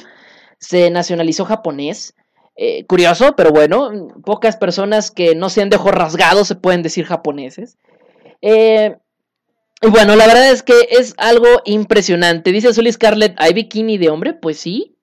[0.60, 2.15] Se nacionalizó japonés.
[2.56, 3.91] Eh, curioso, pero bueno,
[4.26, 7.78] pocas personas que no sean de ojos rasgados se pueden decir japoneses.
[8.41, 8.97] Eh,
[9.82, 12.52] bueno, la verdad es que es algo impresionante.
[12.52, 14.34] Dice Zully Scarlett, ¿hay bikini de hombre?
[14.34, 14.96] Pues sí.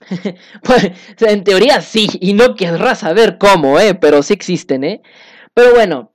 [0.62, 3.94] pues, en teoría sí, y no querrás saber cómo, ¿eh?
[3.94, 5.02] Pero sí existen, ¿eh?
[5.54, 6.12] Pero bueno.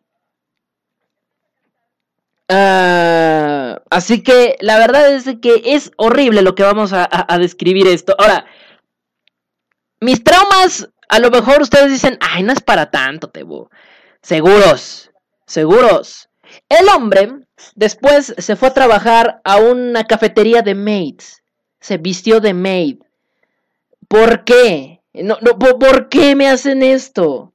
[2.47, 7.07] Ah, así que la verdad es que es horrible lo que vamos a,
[7.39, 8.13] describir esto.
[8.17, 8.45] Ahora,
[10.01, 13.69] mis traumas, a lo mejor ustedes dicen, ay, no es para tanto, Tebo.
[14.21, 15.11] Seguros,
[15.45, 16.29] seguros.
[16.67, 17.29] El hombre
[17.75, 21.41] después se fue a trabajar a una cafetería de maids.
[21.79, 22.97] Se vistió de maid.
[24.11, 24.99] ¿Por qué?
[25.13, 27.53] No, no, ¿Por qué me hacen esto?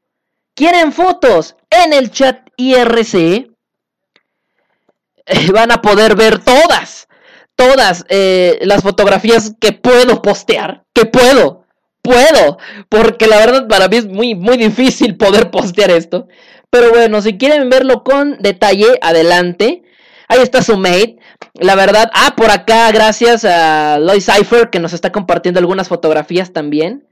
[0.54, 1.54] ¿Quieren fotos?
[1.68, 3.50] En el chat IRC
[5.52, 7.08] van a poder ver todas,
[7.56, 11.66] todas eh, las fotografías que puedo postear, que puedo,
[12.00, 12.56] puedo,
[12.88, 16.26] porque la verdad para mí es muy, muy difícil poder postear esto.
[16.70, 19.82] Pero bueno, si quieren verlo con detalle, adelante.
[20.28, 21.18] Ahí está su mate.
[21.54, 26.52] La verdad, ah, por acá, gracias a Lois Cypher que nos está compartiendo algunas fotografías
[26.52, 27.08] también.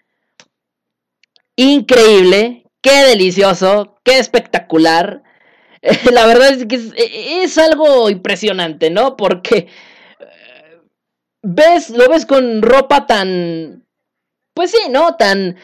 [1.57, 5.23] Increíble, qué delicioso, qué espectacular.
[6.13, 9.17] La verdad es que es, algo impresionante, ¿no?
[9.17, 9.69] Porque
[10.19, 10.81] eh,
[11.43, 13.87] ves, lo ves con ropa tan,
[14.55, 15.17] pues sí, ¿no?
[15.17, 15.57] Tan,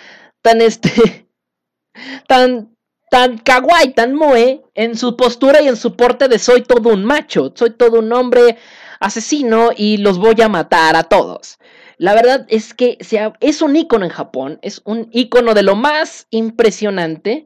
[0.42, 1.26] tan este,
[2.28, 2.76] tan,
[3.10, 7.04] tan kawaii, tan moe en su postura y en su porte de soy todo un
[7.04, 8.56] macho, soy todo un hombre
[9.00, 11.58] asesino y los voy a matar a todos.
[11.98, 12.96] La verdad es que
[13.40, 17.44] es un icono en Japón, es un icono de lo más impresionante.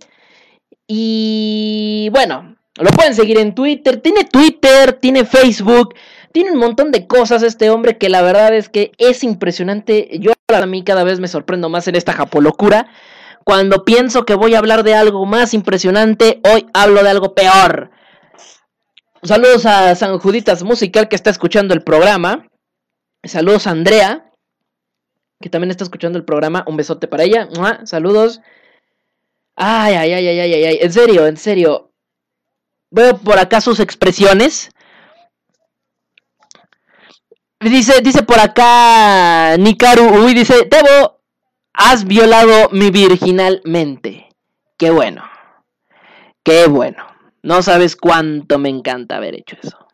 [0.87, 5.95] Y bueno, lo pueden seguir en Twitter, tiene Twitter, tiene Facebook,
[6.31, 10.09] tiene un montón de cosas este hombre que la verdad es que es impresionante.
[10.21, 12.89] Yo a mí cada vez me sorprendo más en esta japolocura.
[13.45, 17.91] Cuando pienso que voy a hablar de algo más impresionante, hoy hablo de algo peor.
[19.23, 22.47] Saludos a San Juditas Musical que está escuchando el programa.
[23.23, 24.31] Saludos a Andrea,
[25.41, 26.65] que también está escuchando el programa.
[26.67, 27.49] Un besote para ella.
[27.85, 28.41] Saludos.
[29.57, 30.79] Ay, ay, ay, ay, ay, ay.
[30.81, 31.93] En serio, en serio.
[32.91, 34.71] Veo por acá sus expresiones.
[37.61, 41.21] Dice, dice por acá Nikaru Uy, dice, Tebo,
[41.75, 44.29] has violado mi virginalmente.
[44.79, 45.25] Qué bueno.
[46.43, 47.07] Qué bueno.
[47.43, 49.87] No sabes cuánto me encanta haber hecho eso.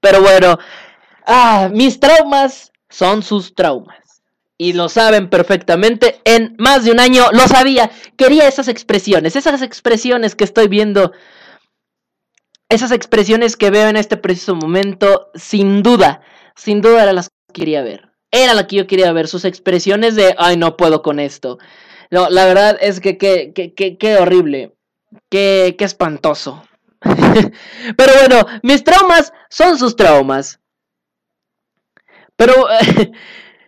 [0.00, 0.58] Pero bueno,
[1.26, 4.22] ah, mis traumas son sus traumas
[4.56, 6.20] y lo saben perfectamente.
[6.24, 7.90] En más de un año lo sabía.
[8.16, 11.12] Quería esas expresiones, esas expresiones que estoy viendo,
[12.68, 16.20] esas expresiones que veo en este preciso momento, sin duda,
[16.54, 18.07] sin duda eran las que quería ver.
[18.30, 21.58] Era la que yo quería ver, sus expresiones de, ay, no puedo con esto.
[22.10, 24.74] No, la verdad es que qué horrible,
[25.28, 26.64] qué, qué espantoso.
[27.00, 30.60] Pero bueno, mis traumas son sus traumas.
[32.36, 32.54] Pero...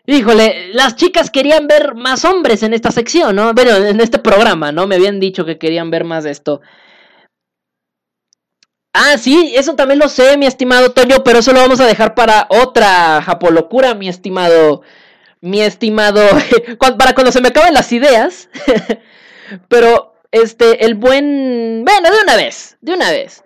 [0.06, 3.54] Híjole, las chicas querían ver más hombres en esta sección, ¿no?
[3.54, 4.88] Bueno, en este programa, ¿no?
[4.88, 6.62] Me habían dicho que querían ver más de esto.
[8.92, 12.14] Ah, sí, eso también lo sé, mi estimado Toño, pero eso lo vamos a dejar
[12.14, 14.82] para otra japolocura, mi estimado.
[15.40, 16.20] Mi estimado.
[16.98, 18.48] para cuando se me acaben las ideas.
[19.68, 21.84] pero, este, el buen.
[21.84, 23.44] Bueno, de una vez, de una vez.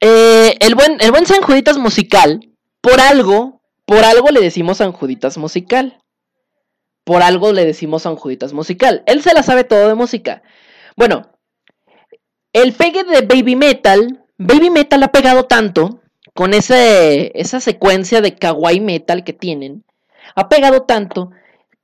[0.00, 2.48] Eh, el buen, el buen San Juditas musical,
[2.80, 5.98] por algo, por algo le decimos San Juditas musical.
[7.04, 9.02] Por algo le decimos San Juditas musical.
[9.06, 10.42] Él se la sabe todo de música.
[10.96, 11.32] Bueno,
[12.52, 16.00] el pegue de Baby Metal, Baby Metal ha pegado tanto
[16.34, 19.84] con ese, esa secuencia de kawaii metal que tienen,
[20.34, 21.30] ha pegado tanto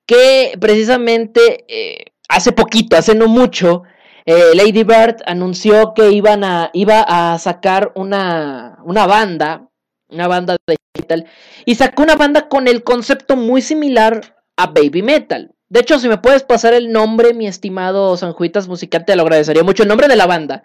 [0.06, 3.82] que precisamente eh, hace poquito, hace no mucho,
[4.24, 9.68] eh, Lady Bird anunció que iban a, iba a sacar una, una banda,
[10.08, 11.26] una banda de metal,
[11.64, 15.55] y sacó una banda con el concepto muy similar a Baby Metal.
[15.68, 19.64] De hecho, si me puedes pasar el nombre, mi estimado Sanjuitas Musical, te lo agradecería
[19.64, 19.82] mucho.
[19.82, 20.62] El nombre de la banda.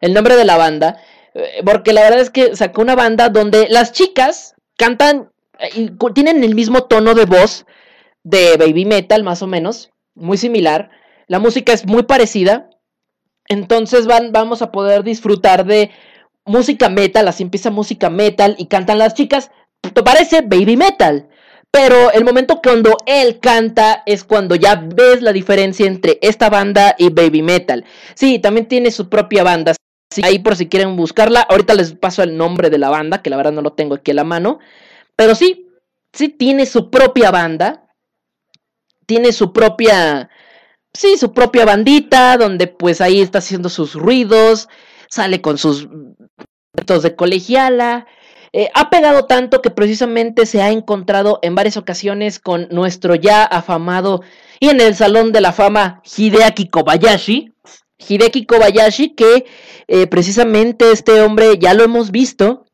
[0.00, 1.00] El nombre de la banda.
[1.34, 6.12] Eh, porque la verdad es que sacó una banda donde las chicas cantan eh, y
[6.12, 7.66] tienen el mismo tono de voz
[8.24, 9.90] de Baby Metal, más o menos.
[10.14, 10.90] Muy similar.
[11.28, 12.68] La música es muy parecida.
[13.48, 15.90] Entonces van, vamos a poder disfrutar de
[16.44, 19.50] música metal, así empieza música metal y cantan las chicas,
[19.80, 21.28] te parece baby metal.
[21.72, 26.94] Pero el momento cuando él canta es cuando ya ves la diferencia entre esta banda
[26.98, 27.84] y baby metal.
[28.14, 29.74] Sí, también tiene su propia banda.
[30.22, 31.40] ahí por si quieren buscarla.
[31.40, 34.10] Ahorita les paso el nombre de la banda, que la verdad no lo tengo aquí
[34.10, 34.58] a la mano.
[35.16, 35.66] Pero sí,
[36.12, 37.88] sí tiene su propia banda.
[39.06, 40.28] Tiene su propia...
[40.94, 44.68] Sí, su propia bandita, donde pues ahí está haciendo sus ruidos
[45.12, 45.88] sale con sus
[46.72, 48.06] de colegiala.
[48.54, 53.44] Eh, ha pegado tanto que precisamente se ha encontrado en varias ocasiones con nuestro ya
[53.44, 54.22] afamado
[54.60, 57.52] y en el Salón de la Fama Hideaki Kobayashi.
[58.08, 59.46] Hideki Kobayashi, que
[59.86, 62.66] eh, precisamente este hombre ya lo hemos visto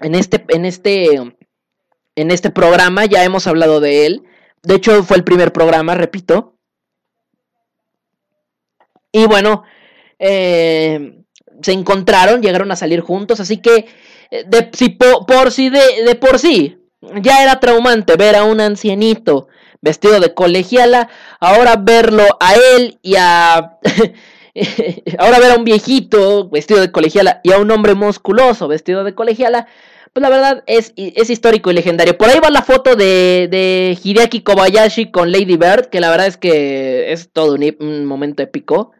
[0.00, 1.14] en este, en este,
[2.14, 4.22] en este programa, ya hemos hablado de él.
[4.62, 6.54] De hecho, fue el primer programa, repito.
[9.12, 9.64] Y bueno,
[10.18, 11.24] eh,
[11.62, 13.86] se encontraron, llegaron a salir juntos, así que
[14.30, 16.78] de, si por, si de, de por sí
[17.22, 19.48] ya era traumante ver a un ancianito
[19.80, 21.08] vestido de colegiala,
[21.40, 23.78] ahora verlo a él y a...
[25.18, 29.14] ahora ver a un viejito vestido de colegiala y a un hombre musculoso vestido de
[29.14, 29.68] colegiala,
[30.12, 32.18] pues la verdad es, es histórico y legendario.
[32.18, 36.26] Por ahí va la foto de, de Hideaki Kobayashi con Lady Bird, que la verdad
[36.26, 38.92] es que es todo un momento épico.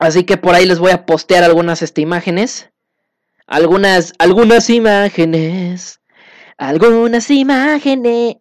[0.00, 2.70] Así que por ahí les voy a postear algunas este, imágenes.
[3.46, 6.00] Algunas, algunas imágenes.
[6.56, 8.36] Algunas imágenes.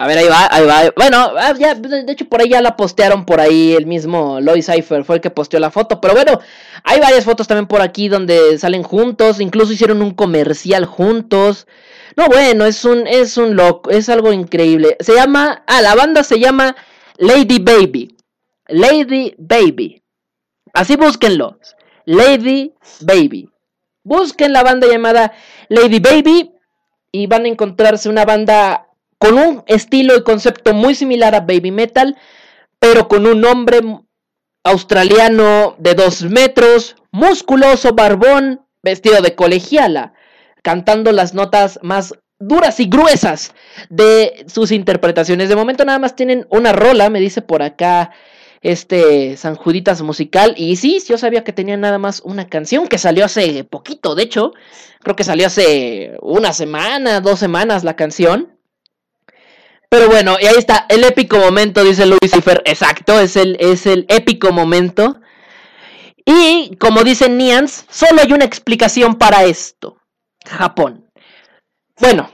[0.00, 0.92] A ver, ahí va, ahí va.
[0.96, 5.02] Bueno, ah, de hecho por ahí ya la postearon por ahí el mismo Lois Cypher
[5.02, 6.00] fue el que posteó la foto.
[6.00, 6.40] Pero bueno,
[6.84, 9.40] hay varias fotos también por aquí donde salen juntos.
[9.40, 11.66] Incluso hicieron un comercial juntos.
[12.16, 14.96] No, bueno, es un, es un loco, es algo increíble.
[15.00, 16.76] Se llama, ah, la banda se llama
[17.16, 18.16] Lady Baby.
[18.68, 19.97] Lady Baby.
[20.72, 21.58] Así búsquenlo.
[22.04, 23.50] Lady Baby.
[24.02, 25.32] Busquen la banda llamada
[25.68, 26.52] Lady Baby
[27.12, 28.88] y van a encontrarse una banda
[29.18, 32.16] con un estilo y concepto muy similar a Baby Metal,
[32.78, 33.80] pero con un hombre
[34.64, 40.14] australiano de dos metros, musculoso, barbón, vestido de colegiala,
[40.62, 43.54] cantando las notas más duras y gruesas
[43.88, 45.48] de sus interpretaciones.
[45.48, 48.12] De momento nada más tienen una rola, me dice por acá
[48.60, 50.54] este San Juditas musical.
[50.56, 54.24] Y sí, yo sabía que tenía nada más una canción que salió hace poquito, de
[54.24, 54.52] hecho,
[55.02, 58.58] creo que salió hace una semana, dos semanas la canción.
[59.90, 62.62] Pero bueno, y ahí está, el épico momento, dice Lucifer.
[62.66, 65.20] Exacto, es el, es el épico momento.
[66.26, 69.96] Y como dice Nians, solo hay una explicación para esto.
[70.44, 71.10] Japón.
[71.98, 72.30] Bueno,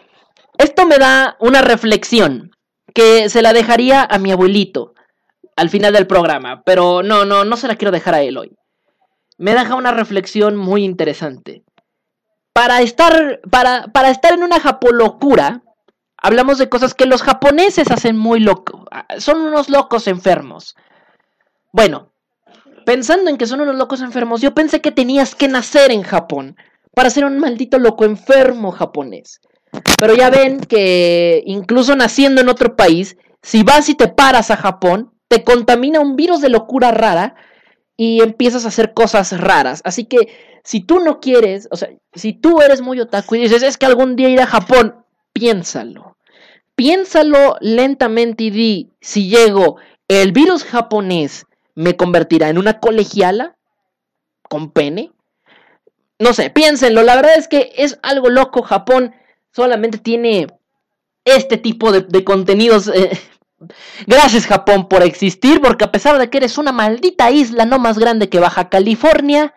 [0.58, 2.50] esto me da una reflexión
[2.92, 4.93] que se la dejaría a mi abuelito
[5.56, 8.56] al final del programa, pero no, no, no se la quiero dejar a él hoy.
[9.38, 11.64] Me deja una reflexión muy interesante.
[12.52, 15.62] Para estar, para, para estar en una japolocura,
[16.16, 18.82] hablamos de cosas que los japoneses hacen muy locos.
[19.18, 20.76] Son unos locos enfermos.
[21.72, 22.12] Bueno,
[22.86, 26.56] pensando en que son unos locos enfermos, yo pensé que tenías que nacer en Japón
[26.94, 29.40] para ser un maldito loco enfermo japonés.
[29.98, 34.56] Pero ya ven que incluso naciendo en otro país, si vas y te paras a
[34.56, 37.34] Japón, te contamina un virus de locura rara
[37.96, 39.80] y empiezas a hacer cosas raras.
[39.84, 40.28] Así que
[40.62, 43.86] si tú no quieres, o sea, si tú eres muy otaku y dices, es que
[43.86, 46.16] algún día ir a Japón, piénsalo.
[46.76, 53.56] Piénsalo lentamente y di, si llego, el virus japonés me convertirá en una colegiala
[54.48, 55.10] con pene.
[56.20, 58.62] No sé, piénsenlo, la verdad es que es algo loco.
[58.62, 59.16] Japón
[59.50, 60.46] solamente tiene
[61.24, 62.86] este tipo de, contenidos.
[62.86, 63.18] Eh,
[64.06, 67.98] gracias Japón por existir, porque a pesar de que eres una maldita isla no más
[67.98, 69.54] grande que Baja California,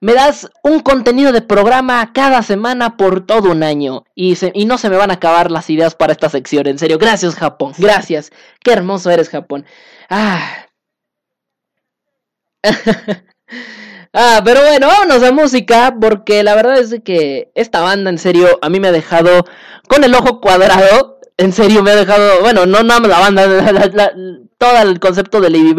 [0.00, 4.04] me das un contenido de programa cada semana por todo un año.
[4.14, 6.66] Y, y, no se me van a acabar las ideas para esta sección.
[6.66, 7.72] En serio, gracias Japón.
[7.78, 8.30] Gracias.
[8.62, 9.64] Qué hermoso eres Japón.
[10.10, 10.66] Ah.
[14.12, 15.96] ah, pero bueno, vámonos a música.
[15.98, 19.46] Porque la verdad es que esta banda, en serio, a mí me ha dejado
[19.88, 21.15] con el ojo cuadrado.
[21.38, 22.40] En serio, me ha dejado.
[22.40, 24.14] Bueno, no nada más la banda.
[24.58, 25.74] todo el concepto de Lady,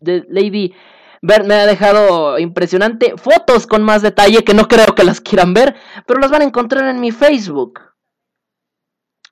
[0.00, 0.74] de Lady
[1.22, 3.14] me ha dejado impresionante.
[3.16, 5.74] Fotos con más detalle que no creo que las quieran ver,
[6.06, 7.80] pero las van a encontrar en mi Facebook.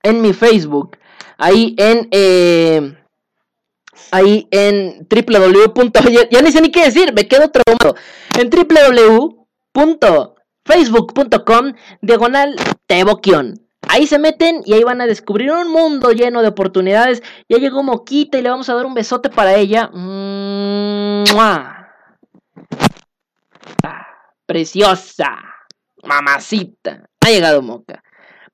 [0.03, 0.99] En mi Facebook.
[1.39, 2.09] Ahí en...
[2.11, 2.99] Eh,
[4.11, 5.73] ahí en www.
[6.31, 7.95] Ya, ni sé ni qué decir, me quedo traumado.
[8.39, 8.51] En
[9.75, 12.57] www.facebook.com diagonal
[12.87, 13.64] Teboquion.
[13.95, 17.23] Ahí se meten y ahí van a descubrir un mundo lleno de oportunidades.
[17.49, 19.89] Ya llegó Moquita y le vamos a dar un besote para ella.
[24.47, 25.37] Preciosa.
[26.03, 27.09] Mamacita.
[27.21, 28.03] Ha llegado Moca.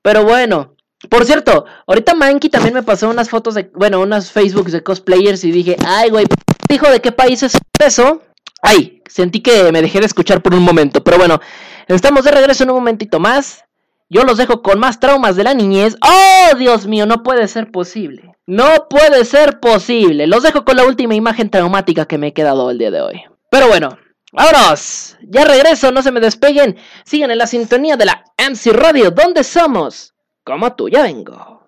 [0.03, 0.77] Pero bueno.
[1.09, 5.43] Por cierto, ahorita Manky también me pasó unas fotos de, bueno, unas Facebooks de cosplayers
[5.45, 6.27] y dije, ay, güey,
[6.69, 8.21] dijo de qué país es eso.
[8.61, 11.03] Ay, sentí que me dejé de escuchar por un momento.
[11.03, 11.41] Pero bueno,
[11.89, 13.65] estamos de regreso en un momentito más.
[14.13, 15.97] Yo los dejo con más traumas de la niñez.
[16.03, 17.07] ¡Oh, Dios mío!
[17.07, 18.35] No puede ser posible.
[18.45, 20.27] No puede ser posible.
[20.27, 23.23] Los dejo con la última imagen traumática que me he quedado el día de hoy.
[23.53, 23.99] Pero bueno,
[24.33, 25.17] vámonos.
[25.23, 26.77] Ya regreso, no se me despeguen.
[27.05, 30.13] Sigan en la sintonía de la MC Radio, donde somos.
[30.43, 31.60] Como tú, ya vengo.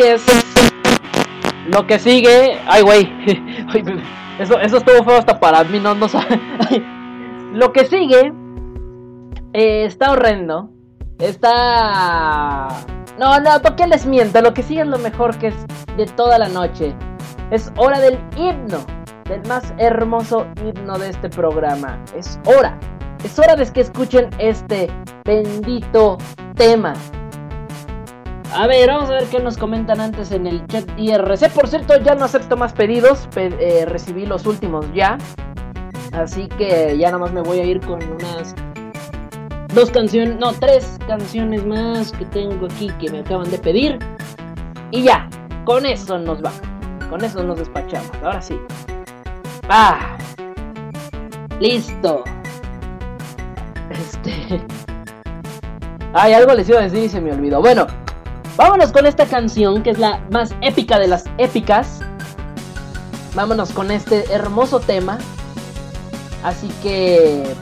[0.00, 0.24] Es.
[1.66, 2.58] Lo que sigue.
[2.66, 3.12] Ay, güey.
[4.40, 6.06] Eso, eso estuvo feo hasta para mí, no, no
[7.52, 8.32] Lo que sigue.
[9.52, 10.70] Eh, está horrendo.
[11.18, 12.68] Está.
[13.18, 14.40] No, no, ¿por qué les miento?
[14.40, 15.54] Lo que sigue es lo mejor que es
[15.98, 16.94] de toda la noche.
[17.50, 18.78] Es hora del himno.
[19.24, 22.02] Del más hermoso himno de este programa.
[22.16, 22.78] Es hora.
[23.22, 24.88] Es hora de que escuchen este
[25.26, 26.16] bendito
[26.54, 26.94] tema.
[28.52, 31.50] A ver, vamos a ver qué nos comentan antes en el chat IRC.
[31.50, 33.28] Por cierto, ya no acepto más pedidos.
[33.36, 35.18] Eh, recibí los últimos ya.
[36.12, 38.54] Así que ya nada más me voy a ir con unas
[39.72, 43.98] dos canciones, no, tres canciones más que tengo aquí que me acaban de pedir.
[44.90, 45.28] Y ya,
[45.64, 46.50] con eso nos va.
[47.08, 48.10] Con eso nos despachamos.
[48.22, 48.58] Ahora sí.
[49.68, 50.18] Ah.
[51.60, 52.24] Listo.
[53.90, 54.60] Este.
[56.12, 57.60] Ay, algo les iba a decir y se me olvidó.
[57.60, 57.86] Bueno,
[58.56, 62.00] vámonos con esta canción que es la más épica de las épicas.
[63.34, 65.18] Vámonos con este hermoso tema.
[66.42, 67.54] Así que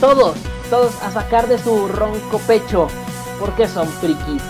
[0.00, 0.36] todos,
[0.70, 2.88] todos a sacar de su ronco pecho.
[3.40, 4.42] Porque son frikis.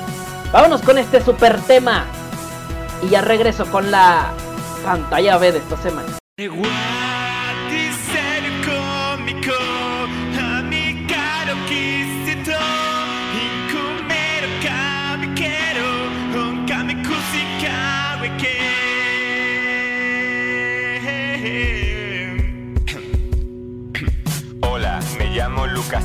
[0.53, 2.05] Vámonos con este super tema.
[3.03, 4.33] Y ya regreso con la
[4.85, 6.19] pantalla B de esta semana.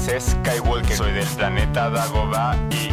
[0.05, 2.92] Skywalker, soy del planeta Dagobah y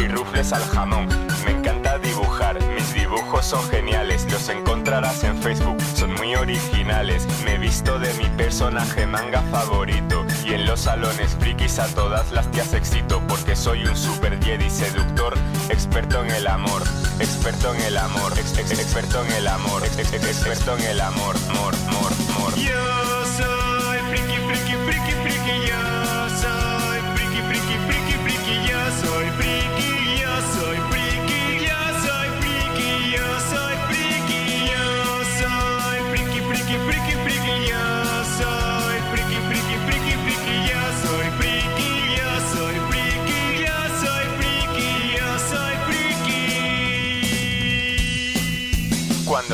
[0.01, 1.07] y rufles al jamón.
[1.45, 7.27] Me encanta dibujar, mis dibujos son geniales, los encontrarás en Facebook, son muy originales.
[7.45, 12.31] Me he visto de mi personaje manga favorito y en los salones frikis a todas
[12.31, 15.33] las tías excito porque soy un super Jedi seductor,
[15.69, 16.81] experto en el amor,
[17.19, 22.55] experto en el amor, experto en el amor, experto en el amor, amor, amor, amor.
[22.55, 25.90] Yo soy friki, friki, friki, friki, yo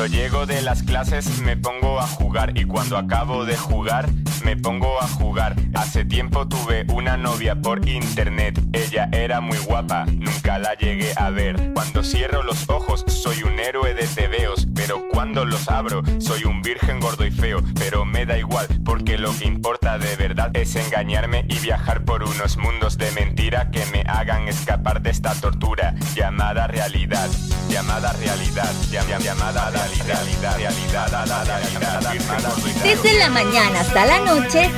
[0.08, 4.08] llego de las clases me pongo a jugar y cuando acabo de jugar
[4.44, 5.56] me pongo a jugar.
[5.74, 8.58] Hace tiempo tuve una novia por internet.
[8.72, 11.72] Ella era muy guapa, nunca la llegué a ver.
[11.74, 16.62] Cuando cierro los ojos soy un héroe de tebeos, pero cuando los abro soy un
[16.62, 17.62] virgen gordo y feo.
[17.78, 22.22] Pero me da igual, porque lo que importa de verdad es engañarme y viajar por
[22.22, 27.28] unos mundos de mentira que me hagan escapar de esta tortura llamada realidad.
[27.68, 30.24] Llamada realidad, llamada realidad,
[30.56, 34.70] realidad, realidad, realidad, Desde la mañana hasta la noche.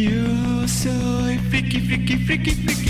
[0.00, 2.89] Yo soy friki, friki, friki, friki.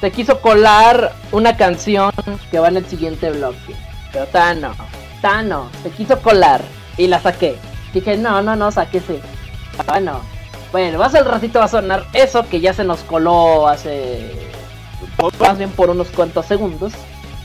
[0.00, 2.12] Se quiso colar una canción
[2.50, 3.74] que va en el siguiente bloque.
[4.12, 4.74] Pero Tano,
[5.22, 6.62] Tano, se quiso colar
[6.96, 7.58] y la saqué.
[7.92, 9.20] Dije, no, no, no, sáquese.
[9.86, 10.20] Bueno,
[10.72, 14.32] bueno, más al ratito va a sonar eso que ya se nos coló hace.
[15.40, 16.92] Más bien por unos cuantos segundos.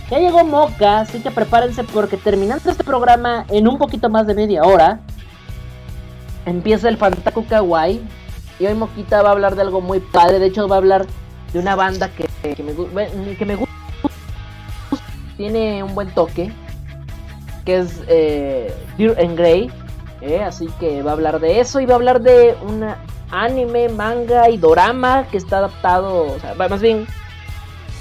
[0.10, 4.34] Ya llegó Moca, así que prepárense porque terminando este programa en un poquito más de
[4.34, 5.00] media hora,
[6.48, 8.02] empieza el Fantaku Kawaii.
[8.60, 10.38] Y hoy Moquita va a hablar de algo muy padre.
[10.38, 11.06] De hecho, va a hablar
[11.54, 13.74] de una banda que, que me, que me gusta.
[15.38, 16.52] Tiene un buen toque.
[17.66, 19.72] Que es eh, Dear and Grey.
[20.22, 21.80] Eh, así que va a hablar de eso.
[21.80, 22.98] Y va a hablar de una
[23.32, 26.34] anime, manga y dorama que está adaptado.
[26.34, 27.08] O sea, más bien.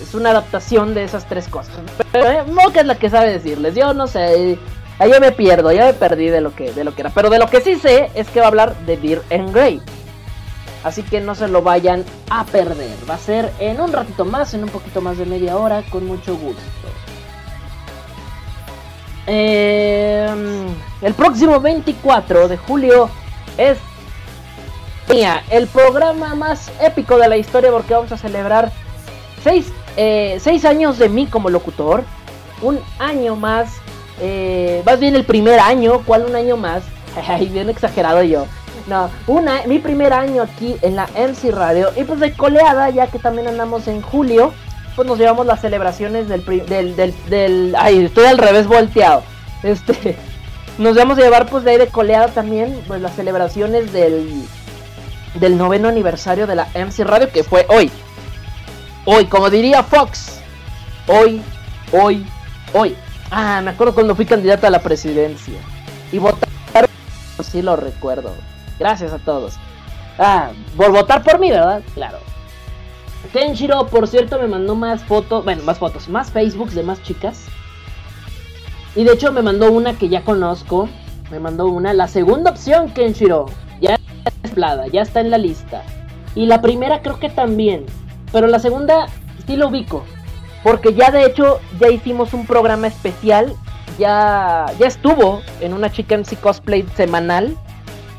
[0.02, 1.74] Es una adaptación de esas tres cosas.
[2.12, 3.76] Pero eh, Moca es la que sabe decirles.
[3.76, 4.58] Yo no sé.
[5.00, 7.10] Ahí yo me pierdo, ya me perdí de lo que de lo que era.
[7.10, 9.80] Pero de lo que sí sé es que va a hablar de Dear and Grey.
[10.84, 12.96] Así que no se lo vayan a perder.
[13.08, 16.06] Va a ser en un ratito más, en un poquito más de media hora, con
[16.06, 16.62] mucho gusto.
[19.26, 20.28] Eh,
[21.02, 23.10] el próximo 24 de julio
[23.58, 23.76] es
[25.50, 28.70] el programa más épico de la historia porque vamos a celebrar
[29.42, 32.04] 6 eh, seis años de mí como locutor.
[32.62, 33.74] Un año más.
[34.20, 36.02] Eh, más bien el primer año.
[36.06, 36.84] ¿Cuál un año más?
[37.50, 38.46] Bien exagerado yo.
[38.88, 41.90] No, una, mi primer año aquí en la MC Radio.
[41.94, 44.54] Y pues de coleada, ya que también andamos en julio,
[44.96, 49.22] pues nos llevamos las celebraciones del, del, del, del ay, estoy al revés volteado.
[49.62, 50.16] Este,
[50.78, 54.42] nos vamos a llevar pues de ahí de coleada también, pues las celebraciones del,
[55.34, 57.90] del noveno aniversario de la MC Radio, que fue hoy.
[59.04, 60.40] Hoy, como diría Fox.
[61.06, 61.42] Hoy,
[61.92, 62.26] hoy,
[62.72, 62.96] hoy.
[63.30, 65.58] Ah, me acuerdo cuando fui candidata a la presidencia.
[66.10, 66.90] Y votaron,
[67.42, 68.34] sí lo recuerdo.
[68.78, 69.56] Gracias a todos.
[70.18, 71.82] Ah, por votar por mí, ¿verdad?
[71.94, 72.18] Claro.
[73.32, 77.46] Kenshiro, por cierto, me mandó más fotos, bueno, más fotos, más Facebooks de más chicas.
[78.94, 80.88] Y de hecho me mandó una que ya conozco.
[81.30, 83.46] Me mandó una, la segunda opción, Kenshiro.
[83.80, 83.98] Ya
[84.42, 85.82] es plada, ya está en la lista.
[86.34, 87.84] Y la primera creo que también.
[88.32, 89.06] Pero la segunda
[89.46, 90.04] sí lo ubico.
[90.62, 93.54] Porque ya de hecho ya hicimos un programa especial.
[93.98, 97.56] Ya, ya estuvo en una chica MC cosplay semanal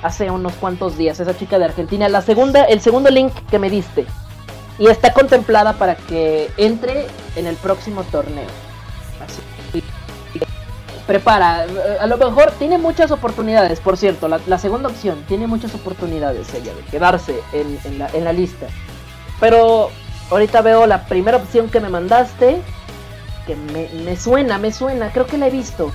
[0.01, 2.09] hace unos cuantos días, esa chica de Argentina.
[2.09, 4.05] La segunda, el segundo link que me diste.
[4.77, 8.47] Y está contemplada para que entre en el próximo torneo.
[9.23, 9.83] Así.
[11.05, 11.65] Prepara,
[11.99, 16.71] a lo mejor tiene muchas oportunidades, por cierto, la, segunda opción tiene muchas oportunidades ella
[16.75, 18.67] de quedarse en, en, la, en la lista.
[19.39, 19.89] Pero
[20.29, 22.61] ahorita veo la primera opción que me mandaste,
[23.47, 25.91] que me, me suena, me suena, creo que la he visto.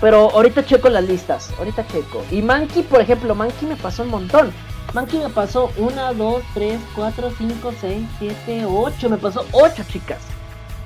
[0.00, 2.24] Pero ahorita checo las listas, ahorita checo.
[2.30, 4.52] Y Monkey, por ejemplo, Monkey me pasó un montón.
[4.94, 9.10] Monkey me pasó 1, 2, 3, 4, 5, 6, 7, 8.
[9.10, 10.18] Me pasó 8 chicas.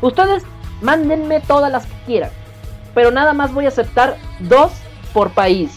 [0.01, 0.43] Ustedes
[0.81, 2.31] mándenme todas las que quieran.
[2.95, 4.73] Pero nada más voy a aceptar 2
[5.12, 5.71] por país.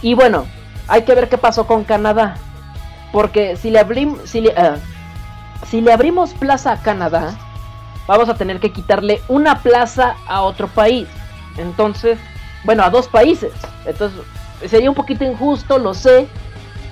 [0.00, 0.46] Y bueno,
[0.86, 2.36] hay que ver qué pasó con Canadá.
[3.12, 4.78] Porque si le, abrim, si le, uh,
[5.68, 7.36] si le abrimos plaza a Canadá,
[8.06, 11.08] vamos a tener que quitarle una plaza a otro país.
[11.56, 12.18] Entonces,
[12.66, 13.52] bueno, a dos países.
[13.86, 14.20] Entonces,
[14.68, 16.26] sería un poquito injusto, lo sé.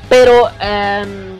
[0.09, 1.39] Pero um,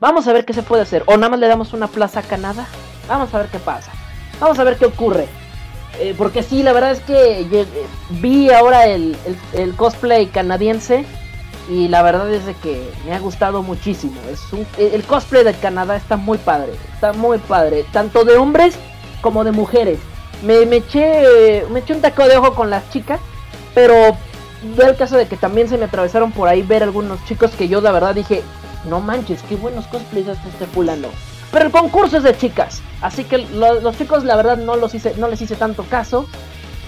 [0.00, 1.04] vamos a ver qué se puede hacer.
[1.06, 2.66] O nada más le damos una plaza a Canadá.
[3.06, 3.92] Vamos a ver qué pasa.
[4.40, 5.28] Vamos a ver qué ocurre.
[6.00, 7.66] Eh, porque sí, la verdad es que
[8.10, 9.16] vi ahora el,
[9.52, 11.04] el, cosplay canadiense.
[11.68, 14.14] Y la verdad es de que me ha gustado muchísimo.
[14.30, 16.72] Es un, el cosplay de Canadá está muy padre.
[16.94, 17.84] Está muy padre.
[17.92, 18.76] Tanto de hombres
[19.20, 19.98] como de mujeres.
[20.42, 23.20] Me, me, eché, me eché un taco de ojo con las chicas.
[23.74, 24.16] Pero
[24.76, 27.68] veo el caso de que también se me atravesaron por ahí ver algunos chicos que
[27.68, 28.42] yo la verdad dije,
[28.88, 31.08] no manches, qué buenos cosplays hace este fulano.
[31.50, 34.94] Pero el concurso es de chicas, así que lo, los chicos la verdad no, los
[34.94, 36.26] hice, no les hice tanto caso.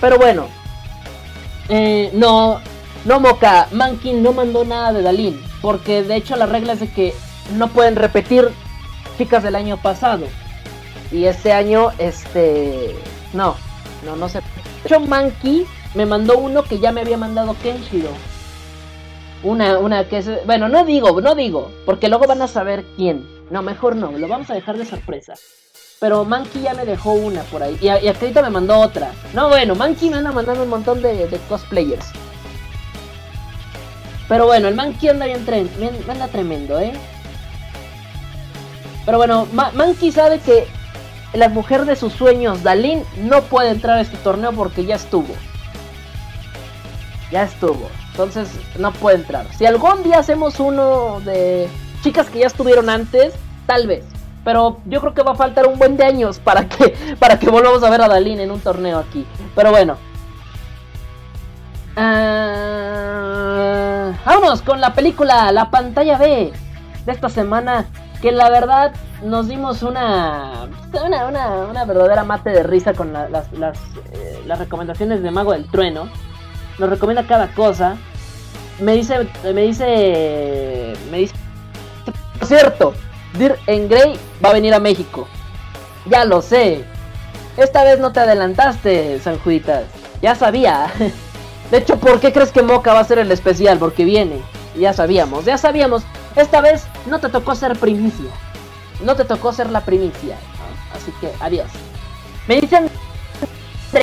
[0.00, 0.48] Pero bueno,
[1.68, 2.60] eh, no,
[3.04, 6.88] no Moca, Mankin no mandó nada de Dalín, porque de hecho la regla es de
[6.88, 7.14] que
[7.56, 8.50] no pueden repetir
[9.18, 10.26] chicas del año pasado.
[11.12, 12.96] Y este año, este,
[13.32, 13.54] no,
[14.04, 14.40] no, no se.
[14.40, 14.44] De
[14.84, 15.66] hecho, Monkey
[15.96, 18.10] me mandó uno que ya me había mandado Kenshiro.
[19.42, 20.46] Una, una que es.
[20.46, 23.26] Bueno, no digo, no digo, porque luego van a saber quién.
[23.50, 25.34] No, mejor no, lo vamos a dejar de sorpresa.
[25.98, 27.78] Pero Monkey ya me dejó una por ahí.
[27.80, 29.12] Y, y Acredito me mandó otra.
[29.32, 32.06] No, bueno, Monkey me anda mandando un montón de, cosplayers.
[34.28, 36.92] Pero bueno, el Monkey anda bien, bien anda tremendo, ¿eh?
[39.06, 40.66] Pero bueno, Monkey sabe que
[41.32, 45.34] la mujer de sus sueños, Dalin, no puede entrar a este torneo porque ya estuvo.
[47.30, 47.88] Ya estuvo.
[48.10, 48.48] Entonces
[48.78, 49.46] no puede entrar.
[49.54, 51.68] Si algún día hacemos uno de
[52.02, 53.34] chicas que ya estuvieron antes,
[53.66, 54.04] tal vez.
[54.44, 57.50] Pero yo creo que va a faltar un buen de años para que, para que
[57.50, 59.26] volvamos a ver a Dalin en un torneo aquí.
[59.54, 59.96] Pero bueno.
[61.96, 62.02] Uh,
[64.26, 66.52] vámonos con la película La pantalla B
[67.04, 67.86] de esta semana.
[68.22, 70.68] Que la verdad nos dimos una,
[71.04, 71.26] una,
[71.68, 73.78] una, verdadera mate de risa con las, las,
[74.12, 76.08] eh, las recomendaciones de Mago del Trueno.
[76.78, 77.96] Nos recomienda cada cosa.
[78.80, 81.34] Me dice, me dice, me dice,
[82.46, 82.94] cierto,
[83.38, 85.28] Dir en Grey va a venir a México.
[86.06, 86.84] Ya lo sé.
[87.56, 89.84] Esta vez no te adelantaste, San Juditas.
[90.22, 90.92] Ya sabía.
[91.70, 93.78] De hecho, ¿por qué crees que Moca va a ser el especial?
[93.78, 94.40] Porque viene.
[94.78, 96.04] Ya sabíamos, ya sabíamos.
[96.36, 98.30] Esta vez no te tocó ser primicia.
[99.02, 100.36] No te tocó ser la primicia.
[100.94, 101.68] Así que, adiós.
[102.46, 102.88] Me dicen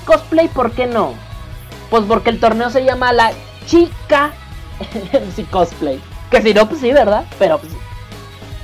[0.06, 1.14] cosplay, ¿por qué no?
[1.94, 3.32] Pues porque el torneo se llama La
[3.68, 4.34] Chica
[5.36, 6.02] sí, cosplay.
[6.32, 7.24] Que si no, pues sí, ¿verdad?
[7.38, 7.72] Pero pues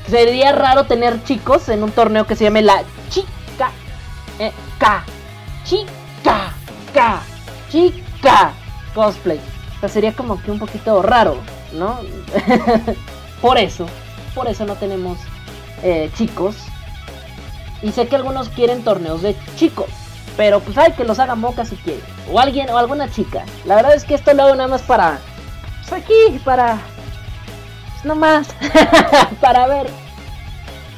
[0.09, 3.69] sería raro tener chicos en un torneo que se llame La Chica
[4.39, 5.03] eh, K.
[5.63, 6.53] Chica
[6.91, 7.21] K.
[7.69, 8.51] Chica
[8.95, 9.39] cosplay.
[9.77, 11.37] O sea, sería como que un poquito raro,
[11.73, 11.99] ¿no?
[13.43, 13.85] por eso,
[14.33, 15.19] por eso no tenemos
[15.83, 16.55] eh, chicos.
[17.83, 19.98] Y sé que algunos quieren torneos de chicos.
[20.39, 22.01] Pero pues hay que los haga moca si quieren.
[22.31, 23.43] O alguien, o alguna chica.
[23.65, 25.19] La verdad es que esto lo hago nada más para.
[25.81, 26.79] Pues aquí, para.
[27.91, 28.47] Pues no más.
[29.41, 29.87] para ver.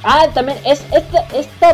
[0.03, 1.65] Ah, también es este, este,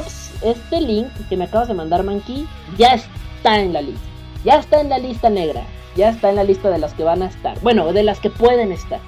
[0.44, 2.48] este link que me acabas de mandar, Monkey,
[2.78, 4.08] ya está en la lista.
[4.46, 5.64] Ya está en la lista negra
[5.98, 7.60] ya está en la lista de las que van a estar.
[7.62, 9.00] Bueno, de las que pueden estar.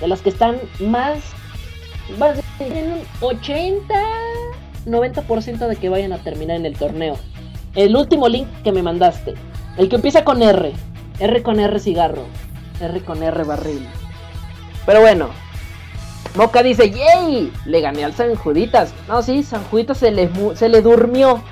[0.00, 1.18] De las que están más.
[2.20, 3.94] Más en un 80,
[4.86, 7.16] 90% de que vayan a terminar en el torneo.
[7.76, 9.34] El último link que me mandaste.
[9.76, 10.72] El que empieza con R.
[11.20, 12.24] R con R cigarro.
[12.80, 13.86] R con R barril.
[14.86, 15.28] Pero bueno.
[16.34, 17.52] Moca dice, ¡Yay!
[17.66, 18.92] Le gané al San Juditas.
[19.08, 21.42] No, sí, San Juditas se le, se le durmió.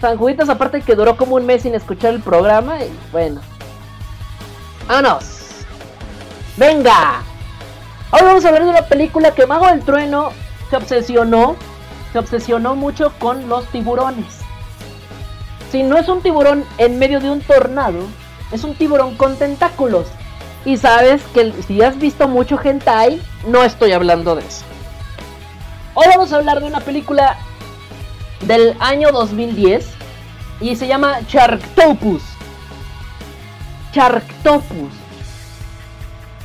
[0.00, 2.82] San Juditas aparte que duró como un mes sin escuchar el programa.
[2.82, 3.40] Y bueno,
[4.86, 5.64] ¡Vámonos!
[6.56, 7.22] ¡Venga!
[8.10, 10.30] Ahora vamos a hablar de una película que Mago del Trueno
[10.70, 11.56] se obsesionó.
[12.12, 14.41] Se obsesionó mucho con los tiburones.
[15.72, 18.00] Si no es un tiburón en medio de un tornado,
[18.52, 20.06] es un tiburón con tentáculos.
[20.66, 24.66] Y sabes que si has visto mucho hentai, no estoy hablando de eso.
[25.94, 27.38] Hoy vamos a hablar de una película
[28.42, 29.86] del año 2010
[30.60, 32.22] y se llama Sharktopus.
[33.94, 34.92] Sharktopus.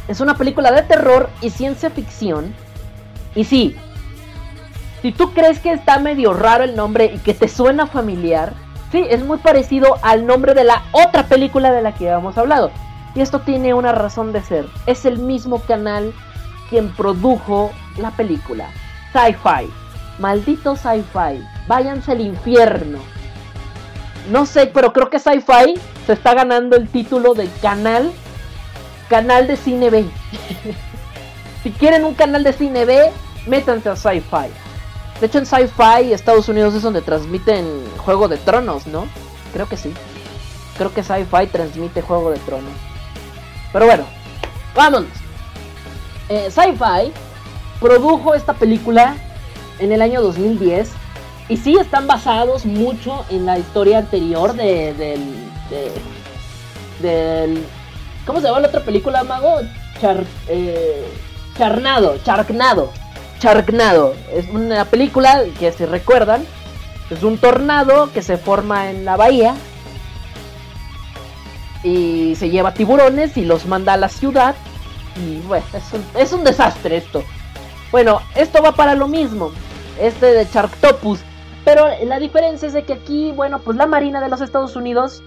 [0.07, 2.55] Es una película de terror y ciencia ficción.
[3.35, 3.75] Y sí,
[5.01, 8.53] si tú crees que está medio raro el nombre y que te suena familiar,
[8.91, 12.71] sí, es muy parecido al nombre de la otra película de la que habíamos hablado.
[13.15, 14.67] Y esto tiene una razón de ser.
[14.85, 16.13] Es el mismo canal
[16.69, 18.69] quien produjo la película.
[19.11, 19.71] Sci-Fi.
[20.19, 21.43] Maldito Sci-Fi.
[21.67, 22.99] Váyanse al infierno.
[24.29, 28.11] No sé, pero creo que Sci-Fi se está ganando el título de canal,
[29.09, 30.05] canal de cine B.
[31.63, 33.11] si quieren un canal de cine B,
[33.47, 34.66] métanse a Sci-Fi.
[35.19, 39.07] De hecho, en Sci-Fi, Estados Unidos es donde transmiten Juego de Tronos, ¿no?
[39.51, 39.91] Creo que sí.
[40.77, 42.73] Creo que Sci-Fi transmite Juego de Tronos.
[43.73, 44.05] Pero bueno,
[44.75, 45.09] vámonos.
[46.29, 47.11] Eh, Sci-Fi
[47.79, 49.15] produjo esta película
[49.79, 50.91] en el año 2010
[51.49, 55.21] y sí están basados mucho en la historia anterior de, del,
[57.01, 57.63] del...
[58.25, 59.61] ¿Cómo se llama la otra película, mago?
[59.99, 61.05] Char, eh,
[61.57, 62.91] Charnado, Charnado.
[63.39, 64.15] Charnado.
[64.33, 66.45] Es una película que si recuerdan,
[67.09, 69.55] es un tornado que se forma en la bahía
[71.83, 74.55] y se lleva tiburones y los manda a la ciudad.
[75.15, 77.23] Y bueno, es un, es un desastre esto.
[77.91, 79.51] Bueno, esto va para lo mismo.
[79.99, 81.19] Este de Charktopus
[81.67, 85.21] pero la diferencia es de que aquí, bueno, pues la Marina de los Estados Unidos,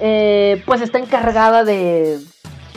[0.00, 2.20] eh, pues está encargada de,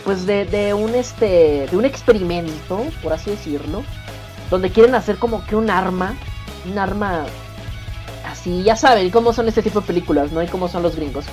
[0.04, 3.86] pues de, un este, de un experimento, por así decirlo,
[4.50, 6.16] donde quieren hacer como que un arma,
[6.70, 7.26] un arma
[8.26, 10.41] así, ya saben cómo son este tipo de películas, ¿no?
[10.41, 11.26] Y cómo son los gringos.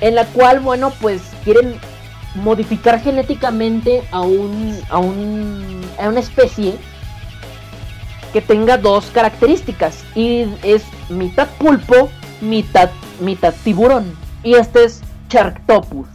[0.00, 1.76] En la cual, bueno, pues quieren
[2.34, 6.74] modificar genéticamente a un, a un, a una especie
[8.32, 12.08] que tenga dos características y es mitad pulpo,
[12.40, 14.16] mitad, mitad tiburón.
[14.42, 16.08] Y este es Sharktopus.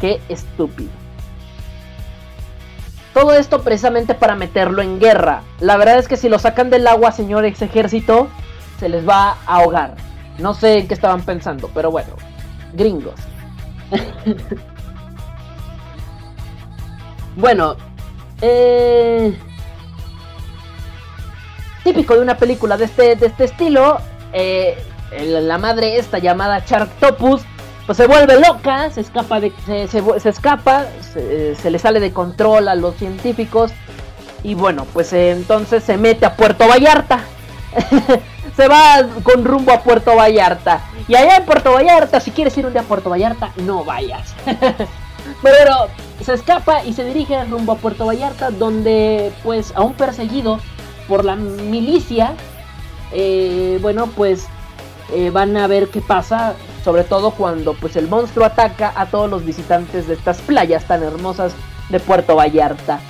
[0.00, 0.97] Qué estúpido.
[3.18, 5.42] Todo esto precisamente para meterlo en guerra.
[5.58, 8.28] La verdad es que si lo sacan del agua, señor ex ejército,
[8.78, 9.96] se les va a ahogar.
[10.38, 12.10] No sé en qué estaban pensando, pero bueno,
[12.74, 13.16] gringos.
[17.36, 17.74] bueno,
[18.40, 19.36] eh,
[21.82, 23.98] típico de una película de este, de este estilo,
[24.32, 27.42] eh, la madre esta llamada Sharktopus,
[27.88, 32.74] pues se vuelve loca, se escapa, de, se, escapa, se, le sale de control a
[32.74, 33.72] los científicos
[34.42, 37.20] y bueno, pues entonces se mete a Puerto Vallarta.
[38.56, 40.82] se va con rumbo a Puerto Vallarta.
[41.08, 44.34] Y allá en Puerto Vallarta, si quieres ir un día a Puerto Vallarta, no vayas.
[45.42, 45.88] Pero
[46.22, 50.60] se escapa y se dirige rumbo a Puerto Vallarta, donde pues aún perseguido
[51.08, 52.34] por la milicia,
[53.12, 54.46] eh, bueno pues
[55.14, 56.54] eh, van a ver qué pasa,
[56.84, 61.02] sobre todo cuando pues el monstruo ataca a todos los visitantes de estas playas tan
[61.02, 61.52] hermosas
[61.88, 63.00] de Puerto Vallarta.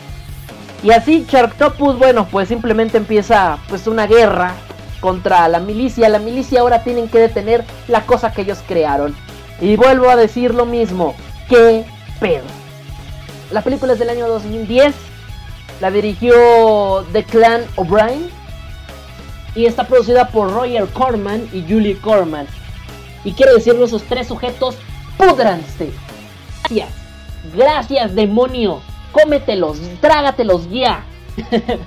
[0.82, 4.54] Y así Sharktopus, bueno, pues simplemente empieza pues una guerra
[5.00, 6.08] contra la milicia.
[6.08, 9.14] La milicia ahora tienen que detener la cosa que ellos crearon.
[9.60, 11.14] Y vuelvo a decir lo mismo,
[11.48, 11.84] qué
[12.20, 12.44] pedo.
[13.50, 14.94] La película es del año 2010.
[15.80, 18.30] La dirigió The Clan O'Brien
[19.54, 22.46] y está producida por Roger Corman y Julie Corman.
[23.24, 24.76] Y quiero decirle esos tres sujetos,
[25.16, 25.92] pudranse.
[26.62, 26.90] Gracias,
[27.54, 28.80] gracias demonio,
[29.12, 31.04] cómetelos, trágatelos ya.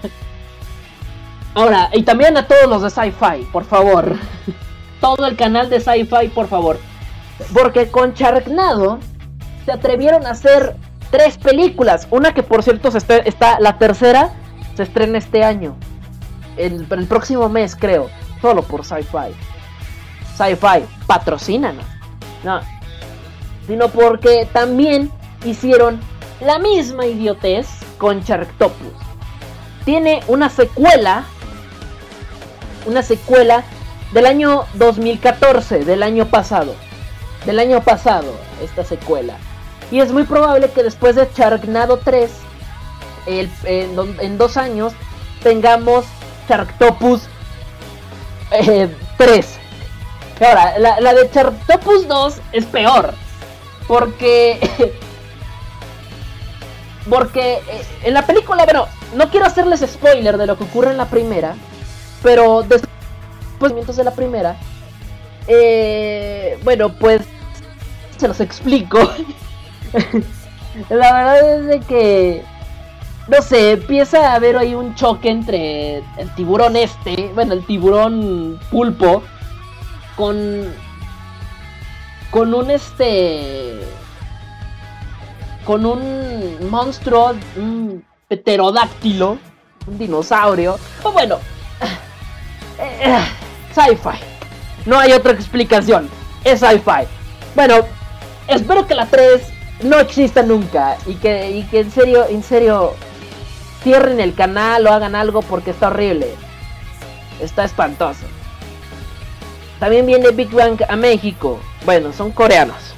[1.53, 4.16] Ahora, y también a todos los de Sci-Fi, por favor.
[5.01, 6.80] Todo el canal de Sci-Fi, por favor.
[7.53, 8.99] Porque con Charnado
[9.66, 10.76] se atrevieron a hacer
[11.09, 12.07] tres películas.
[12.12, 14.32] Una que por cierto se está la tercera
[14.76, 15.76] se estrena este año
[16.58, 18.10] el, el próximo mes, creo.
[18.41, 19.34] Solo por Sci-Fi.
[20.36, 21.86] Sci-Fi, patrocínanos.
[22.43, 22.62] No.
[23.68, 25.12] Sino porque también
[25.45, 25.99] hicieron
[26.39, 28.93] la misma idiotez con Sharktopus.
[29.86, 31.26] Tiene una secuela.
[32.86, 33.64] Una secuela
[34.12, 36.74] del año 2014, del año pasado.
[37.45, 38.34] Del año pasado,
[38.64, 39.36] esta secuela.
[39.91, 42.32] Y es muy probable que después de Sharknado 3,
[43.28, 44.93] el, en, en dos años,
[45.43, 46.06] tengamos
[46.52, 47.22] Charctopus
[48.49, 48.60] 3.
[48.60, 53.14] Eh, Ahora, la, de Charctopus 2 es peor.
[53.88, 54.60] Porque.
[57.10, 60.97] porque eh, en la película, bueno, no quiero hacerles spoiler de lo que ocurre en
[60.97, 61.56] la primera.
[62.22, 64.58] Pero después de la primera.
[65.47, 67.22] Eh, bueno, pues.
[68.18, 68.99] Se los explico.
[70.89, 72.43] la verdad es de que
[73.32, 78.59] no sé, empieza a haber ahí un choque entre el tiburón este, bueno, el tiburón
[78.69, 79.23] pulpo,
[80.17, 80.67] con.
[82.29, 83.79] con un este.
[85.63, 89.38] con un monstruo, un pterodáctilo,
[89.88, 91.38] un dinosaurio, o bueno,
[92.79, 93.17] eh,
[93.73, 94.19] sci-fi.
[94.86, 96.09] No hay otra explicación,
[96.43, 97.07] es sci-fi.
[97.55, 97.75] Bueno,
[98.47, 99.41] espero que la 3
[99.84, 102.93] no exista nunca y que, y que en serio, en serio
[103.84, 106.34] cierren el canal o hagan algo porque está horrible.
[107.39, 108.25] Está espantoso.
[109.79, 111.59] También viene Big Bang a México.
[111.86, 112.93] Bueno, son coreanos.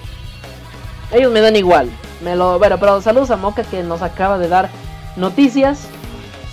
[1.12, 1.90] Ellos me dan igual.
[2.22, 4.70] Me lo, bueno, pero saludos a Moca que nos acaba de dar
[5.16, 5.88] noticias.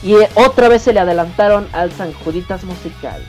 [0.03, 3.23] Y otra vez se le adelantaron al San Juditas musical.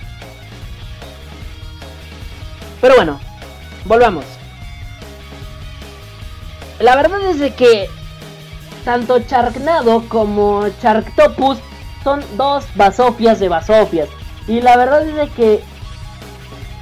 [2.80, 3.20] Pero bueno,
[3.86, 4.26] volvamos.
[6.80, 7.90] La verdad es de que
[8.84, 11.60] tanto Charknado como Charktopus
[12.04, 14.10] son dos basofias de basofias.
[14.48, 15.64] Y la verdad es de que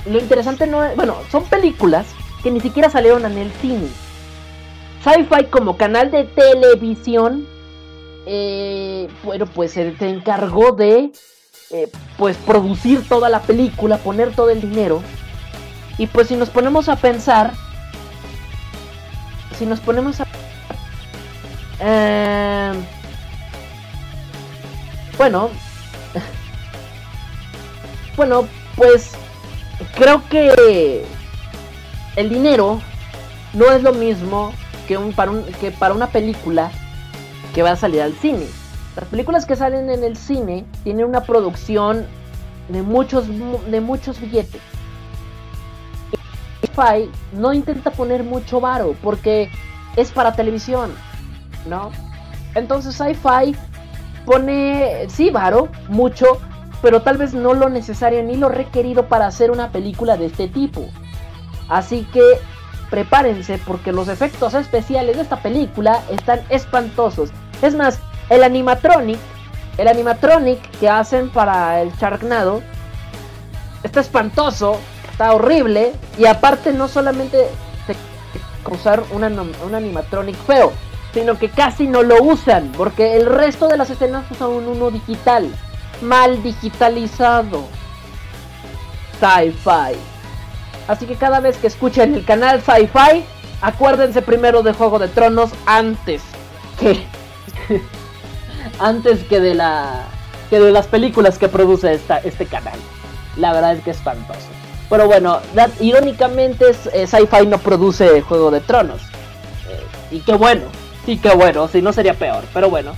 [0.06, 0.96] lo interesante no es.
[0.96, 2.08] Bueno, son películas
[2.44, 3.88] que ni siquiera salieron en el cine.
[5.04, 7.48] Sci-Fi como canal de televisión.
[8.26, 11.12] Eh, bueno, pues se encargó de.
[11.72, 15.04] Eh, pues producir toda la película, poner todo el dinero.
[15.98, 17.54] Y pues si nos ponemos a pensar.
[19.58, 20.26] Si nos ponemos a
[21.80, 22.74] eh,
[25.18, 25.50] bueno,
[28.18, 29.12] bueno, pues
[29.96, 31.06] creo que
[32.16, 32.80] el dinero
[33.54, 34.54] no es lo mismo
[34.88, 36.72] que, un, para, un, que para una película
[37.54, 38.46] que va a salir al cine.
[38.96, 42.06] Las películas que salen en el cine tienen una producción
[42.68, 44.62] de muchos, de muchos billetes.
[46.62, 49.50] Spotify no intenta poner mucho varo porque
[49.96, 50.92] es para televisión.
[51.66, 51.92] ¿No?
[52.56, 53.56] Entonces Sci-Fi
[54.26, 56.40] pone, sí, varo, mucho,
[56.82, 60.48] pero tal vez no lo necesario ni lo requerido para hacer una película de este
[60.48, 60.88] tipo.
[61.68, 62.24] Así que
[62.90, 67.32] prepárense porque los efectos especiales de esta película están espantosos.
[67.62, 68.00] Es más,
[68.30, 69.20] el animatronic,
[69.78, 72.62] el animatronic que hacen para el Sharknado
[73.84, 74.78] está espantoso,
[75.12, 77.48] está horrible y aparte no solamente
[77.86, 77.96] se
[78.74, 79.24] usar un
[79.76, 80.72] animatronic feo,
[81.14, 85.50] sino que casi no lo usan, porque el resto de las escenas usan uno digital,
[86.02, 87.66] mal digitalizado.
[89.20, 89.98] Sci-Fi.
[90.88, 93.24] Así que cada vez que escuchen el canal Sci-Fi,
[93.62, 96.22] acuérdense primero de Juego de Tronos antes
[96.80, 97.04] que
[98.80, 100.08] antes que de la
[100.50, 102.80] que de las películas que produce esta, este canal.
[103.38, 104.48] La verdad es que es espantoso.
[104.90, 105.40] Pero bueno,
[105.80, 109.02] irónicamente eh, Sci-Fi no produce Juego de Tronos.
[109.70, 110.64] Eh, y qué bueno,
[111.10, 112.94] sí qué bueno, si no sería peor, pero bueno.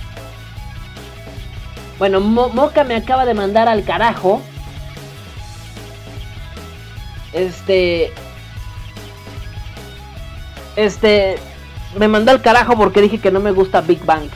[1.98, 4.42] Bueno, Moca me acaba de mandar al carajo.
[7.32, 8.12] Este...
[10.76, 11.38] Este...
[11.96, 14.28] Me mandó al carajo porque dije que no me gusta Big Bang.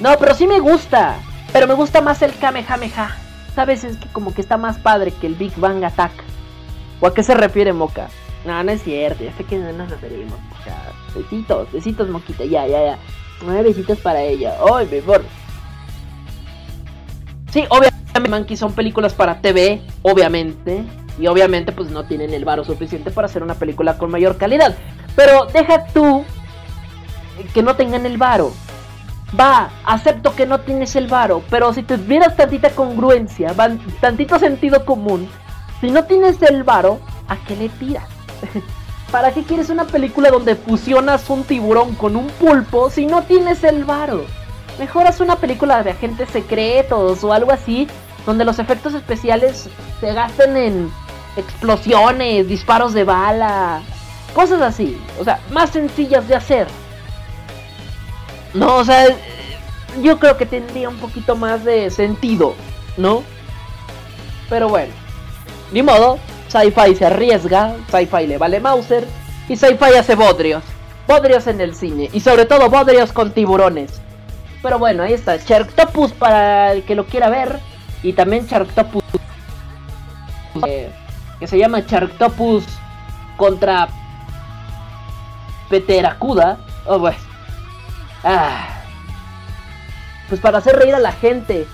[0.00, 1.16] No, pero sí me gusta.
[1.52, 3.14] Pero me gusta más el Kamehameha.
[3.54, 3.84] ¿Sabes?
[3.84, 6.12] Es que como que está más padre que el Big Bang Attack.
[7.00, 8.08] ¿O a qué se refiere Moca?
[8.44, 10.38] No, no es cierto, ya sé que no nos referimos.
[10.60, 12.98] O sea, besitos, besitos, Moquita, ya, ya, ya.
[13.42, 14.54] Nueve besitos para ella.
[14.72, 15.24] ¡Ay, mi amor!
[17.50, 20.84] Sí, obviamente, Monkey son películas para TV, obviamente.
[21.18, 24.76] Y obviamente, pues no tienen el varo suficiente para hacer una película con mayor calidad.
[25.14, 26.24] Pero deja tú
[27.52, 28.52] que no tengan el varo.
[29.38, 33.52] Va, acepto que no tienes el varo, pero si tuvieras tantita congruencia,
[34.00, 35.28] tantito sentido común,
[35.80, 38.13] si no tienes el varo, ¿a qué le tiras?
[39.10, 43.62] ¿Para qué quieres una película donde fusionas un tiburón con un pulpo si no tienes
[43.62, 44.24] el varo?
[44.78, 47.86] Mejor haz una película de agentes secretos o algo así,
[48.26, 49.68] donde los efectos especiales
[50.00, 50.90] se gasten en
[51.36, 53.82] explosiones, disparos de bala,
[54.34, 55.00] cosas así.
[55.20, 56.66] O sea, más sencillas de hacer.
[58.52, 59.06] No, o sea,
[60.02, 62.54] yo creo que tendría un poquito más de sentido,
[62.96, 63.22] ¿no?
[64.48, 64.92] Pero bueno,
[65.72, 66.18] ni modo,
[66.54, 69.04] Sci-Fi se arriesga, Sci-Fi le vale Mauser
[69.48, 70.62] y Sci-Fi hace bodrios.
[71.08, 74.00] Bodrios en el cine y sobre todo bodrios con tiburones.
[74.62, 77.58] Pero bueno, ahí está, Sharktopus para el que lo quiera ver
[78.04, 79.02] y también Sharktopus
[80.64, 80.90] eh,
[81.40, 82.64] que se llama Sharktopus
[83.36, 83.88] contra
[85.68, 86.58] Peteracuda.
[86.86, 87.16] Oh, pues.
[88.22, 88.68] Ah.
[90.28, 91.66] Pues para hacer reír a la gente.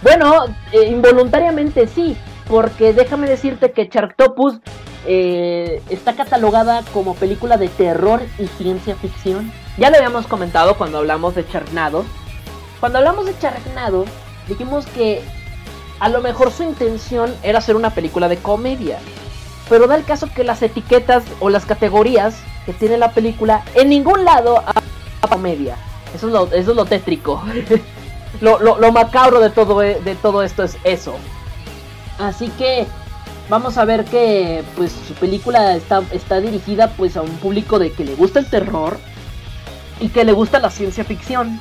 [0.00, 2.16] Bueno, eh, involuntariamente sí,
[2.52, 4.58] porque déjame decirte que Sharktopus
[5.06, 9.50] eh, está catalogada como película de terror y ciencia ficción.
[9.78, 12.04] Ya lo habíamos comentado cuando hablamos de Charnado.
[12.78, 14.04] Cuando hablamos de Charnado,
[14.48, 15.22] dijimos que
[15.98, 18.98] a lo mejor su intención era hacer una película de comedia.
[19.70, 22.36] Pero da el caso que las etiquetas o las categorías
[22.66, 25.78] que tiene la película en ningún lado a comedia.
[26.14, 27.42] Eso es lo, eso es lo tétrico.
[28.42, 31.16] lo, macabro de todo, e, de todo esto es eso.
[32.18, 32.86] Así que
[33.48, 37.92] vamos a ver que pues su película está, está dirigida pues a un público de
[37.92, 38.98] que le gusta el terror
[40.00, 41.60] y que le gusta la ciencia ficción.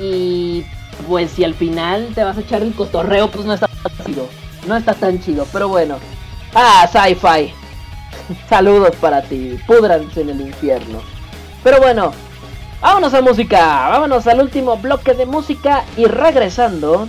[0.00, 0.64] Y
[1.06, 4.28] pues si al final te vas a echar el cotorreo, pues no está tan chido.
[4.66, 5.98] No está tan chido, pero bueno.
[6.54, 7.52] Ah, sci-fi.
[8.48, 9.58] Saludos para ti.
[9.66, 11.00] Pudranse en el infierno.
[11.62, 12.12] Pero bueno,
[12.80, 13.88] vámonos a música.
[13.90, 17.06] Vámonos al último bloque de música y regresando.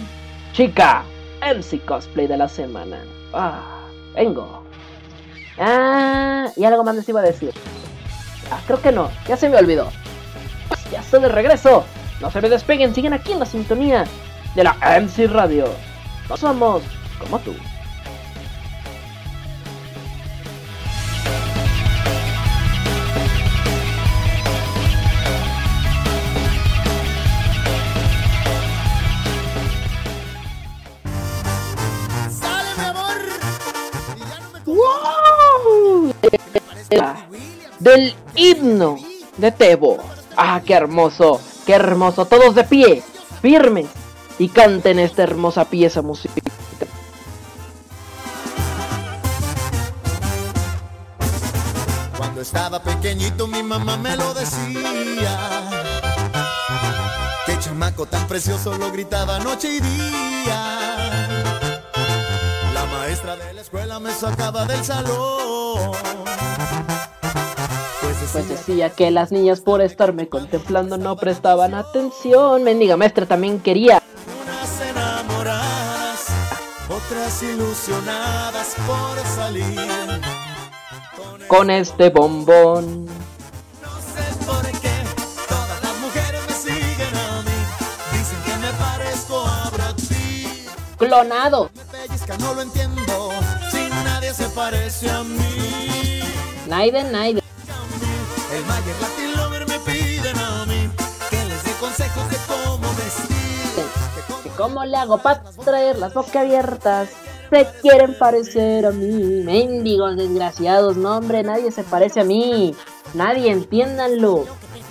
[0.54, 1.04] Chica,
[1.42, 3.04] MC Cosplay de la semana.
[3.34, 3.82] Ah,
[4.16, 4.64] vengo.
[5.58, 7.54] Ah, y algo más les iba a decir.
[8.52, 9.90] Ah, creo que no, ya se me olvidó.
[10.92, 11.84] Ya estoy de regreso.
[12.22, 14.06] No se me despeguen, siguen aquí en la sintonía
[14.56, 15.66] de la MC Radio.
[16.28, 16.84] No somos
[17.20, 17.54] como tú.
[37.80, 38.98] Del himno
[39.38, 39.98] de Tebo.
[40.36, 42.26] Ah, qué hermoso, qué hermoso.
[42.26, 43.04] Todos de pie,
[43.42, 43.88] firmes,
[44.40, 46.44] y canten esta hermosa pieza musical.
[52.18, 55.38] Cuando estaba pequeñito mi mamá me lo decía.
[57.46, 61.69] Qué chamaco tan precioso lo gritaba noche y día
[62.90, 65.92] maestra de la escuela me sacaba del salón.
[68.02, 72.64] Pues, pues decía que las niñas por estarme contemplando no prestaban atención.
[72.64, 74.02] Mendiga maestra también quería.
[74.44, 76.28] Unas enamoradas,
[76.90, 79.80] otras ilusionadas por salir.
[81.48, 83.08] Con, este bombón.
[88.12, 89.70] Dicen que me parezco a
[91.00, 91.72] Clonado.
[92.38, 93.32] No lo entiendo,
[93.72, 96.22] si nadie se parece a mí.
[96.68, 97.44] Naiden, Naiden.
[98.54, 100.90] El Mayer Latin Lover me piden a mí
[101.30, 104.44] que les dé consejos de cómo vestir.
[104.44, 107.10] ¿Que ¿Cómo le hago para traer las bocas abiertas?
[107.50, 109.42] Se quieren parecer a mí.
[109.44, 112.76] Mendigos desgraciados, no hombre, nadie se parece a mí.
[113.16, 114.46] Nadie, entiéndanlo.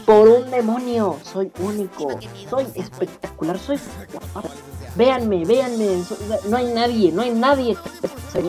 [0.04, 2.18] Por un demonio, soy único,
[2.48, 3.78] soy espectacular, soy
[4.98, 6.02] Véanme, véanme,
[6.48, 7.76] no hay nadie, no hay nadie.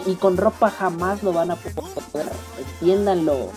[0.08, 2.28] Y con ropa jamás lo van a poder,
[2.58, 3.52] entiéndanlo.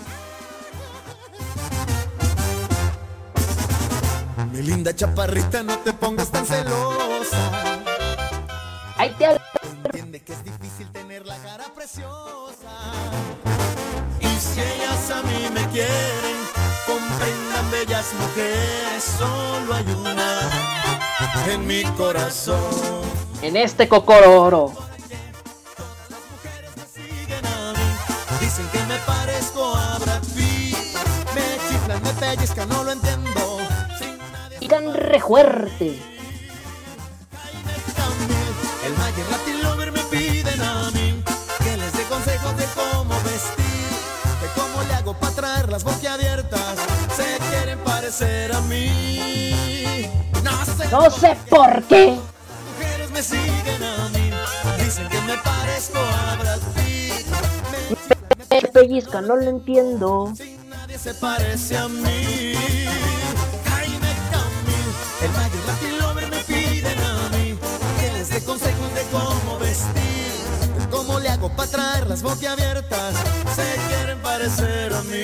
[4.53, 7.51] Mi linda chaparrita, no te pongas tan celosa.
[8.99, 9.40] Ahí te
[9.84, 12.76] Entiende que es difícil tener la cara preciosa.
[14.20, 16.36] Y si ellas a mí me quieren,
[16.86, 21.01] comprendan bellas mujeres, solo hay una
[21.48, 22.60] en mi corazón.
[23.42, 24.72] En este cocororo.
[28.40, 30.76] Dicen que me parezco a Brad Pitt.
[31.34, 33.58] Me chiflan, me pellizcan, no lo entiendo.
[34.60, 35.98] Y tan re fuerte.
[38.84, 41.22] El Mayer Latin Lover me piden a mí
[41.62, 43.90] que les dé consejos de cómo vestir,
[44.40, 46.78] de cómo le hago para traer las boquiabiertas.
[47.16, 50.01] Se quieren parecer a mí.
[50.90, 52.18] No sé, por qué.
[53.12, 54.30] Me siguen a mí,
[54.82, 57.26] dicen que me parezco a Brad Pitt.
[58.50, 60.32] Me, me pellizca, no lo entiendo.
[60.98, 62.54] Se parece a mí.
[63.68, 64.88] Jaime Camil,
[65.20, 65.32] el
[65.66, 67.58] Latin Lover me piden a mí
[68.00, 70.32] que les dé consejos de cómo vestir,
[70.90, 73.14] cómo le hago para traer las boquiabiertas.
[73.54, 75.22] Se quieren parecer a mí.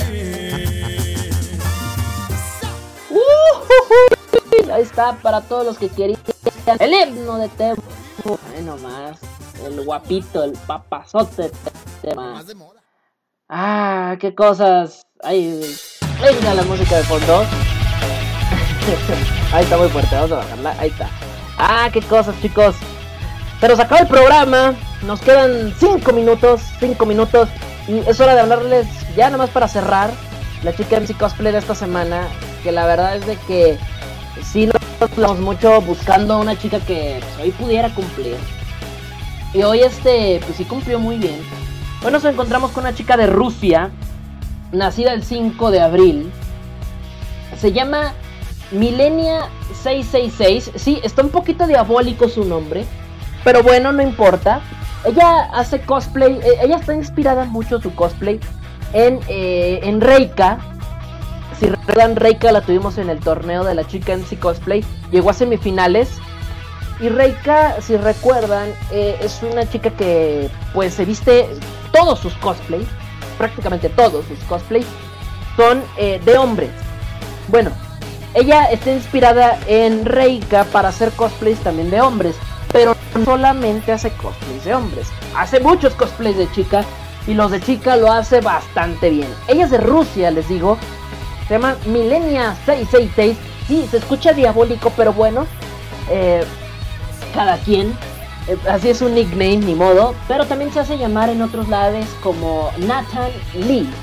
[3.11, 4.18] Uh,
[4.71, 6.19] Ahí está para todos los que querían
[6.79, 7.83] el himno de Temo.
[8.53, 9.19] Bueno más,
[9.65, 11.53] el guapito, el papazote de
[12.03, 12.43] tema.
[13.49, 15.07] Ah, qué cosas.
[15.23, 15.61] Ay,
[16.21, 17.45] venga la música de fondo.
[19.53, 20.77] Ahí está muy fuerte, vamos a bajarla.
[20.79, 21.09] Ahí está.
[21.59, 22.77] Ah, qué cosas, chicos.
[23.61, 24.75] Pero se acaba el programa.
[25.03, 26.61] Nos quedan 5 minutos.
[26.81, 27.49] 5 minutos.
[27.87, 30.11] Y es hora de hablarles ya nada más para cerrar.
[30.63, 32.29] La chica MC Cosplay de esta semana.
[32.63, 33.79] Que la verdad es de que
[34.43, 34.77] sí nos
[35.13, 38.37] hablamos mucho buscando una chica que hoy pudiera cumplir.
[39.55, 41.41] Y hoy este, pues sí cumplió muy bien.
[42.05, 43.91] Hoy nos encontramos con una chica de Rusia.
[44.73, 46.31] Nacida el 5 de abril.
[47.59, 48.13] Se llama
[48.71, 49.49] Milenia
[49.83, 50.73] 666.
[50.77, 52.85] Sí, está un poquito diabólico su nombre.
[53.45, 54.61] Pero bueno, no importa.
[55.05, 56.35] Ella hace cosplay.
[56.35, 58.39] Eh, ella está inspirada mucho su cosplay
[58.93, 60.59] en, eh, en Reika.
[61.59, 64.85] Si recuerdan, Reika la tuvimos en el torneo de la chica MC Cosplay.
[65.11, 66.09] Llegó a semifinales.
[67.01, 71.49] Y Reika, si recuerdan, eh, es una chica que pues se viste
[71.93, 72.87] todos sus cosplays.
[73.39, 74.87] Prácticamente todos sus cosplays
[75.57, 76.71] son eh, de hombres.
[77.49, 77.71] Bueno,
[78.35, 82.37] ella está inspirada en Reika para hacer cosplays también de hombres,
[82.73, 86.85] pero no solamente hace cosplays de hombres, hace muchos cosplays de chica
[87.27, 89.29] y los de chica lo hace bastante bien.
[89.49, 90.79] Ella es de Rusia, les digo,
[91.49, 93.37] se llama Milenia 666.
[93.67, 95.47] Sí, se escucha diabólico, pero bueno,
[96.11, 96.45] eh,
[97.35, 97.97] cada quien.
[98.47, 100.15] Eh, así es un nickname, ni modo.
[100.29, 103.89] Pero también se hace llamar en otros lados como Nathan Lee.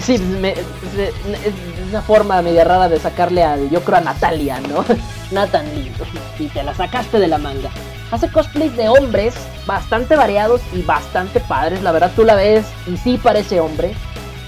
[0.00, 0.60] Sí, me, es,
[0.96, 4.84] es una forma media rara de sacarle al, yo creo a Natalia, ¿no?
[5.32, 5.90] Nathan Lee,
[6.38, 7.70] y te la sacaste de la manga.
[8.12, 9.34] Hace cosplays de hombres
[9.66, 13.94] bastante variados y bastante padres, la verdad tú la ves y sí parece hombre.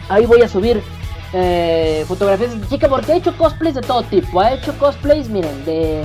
[0.10, 0.84] Ahí voy a subir
[1.32, 4.42] eh, fotografías de chica porque he hecho cosplays de todo tipo.
[4.42, 6.04] Ha hecho cosplays, miren, de.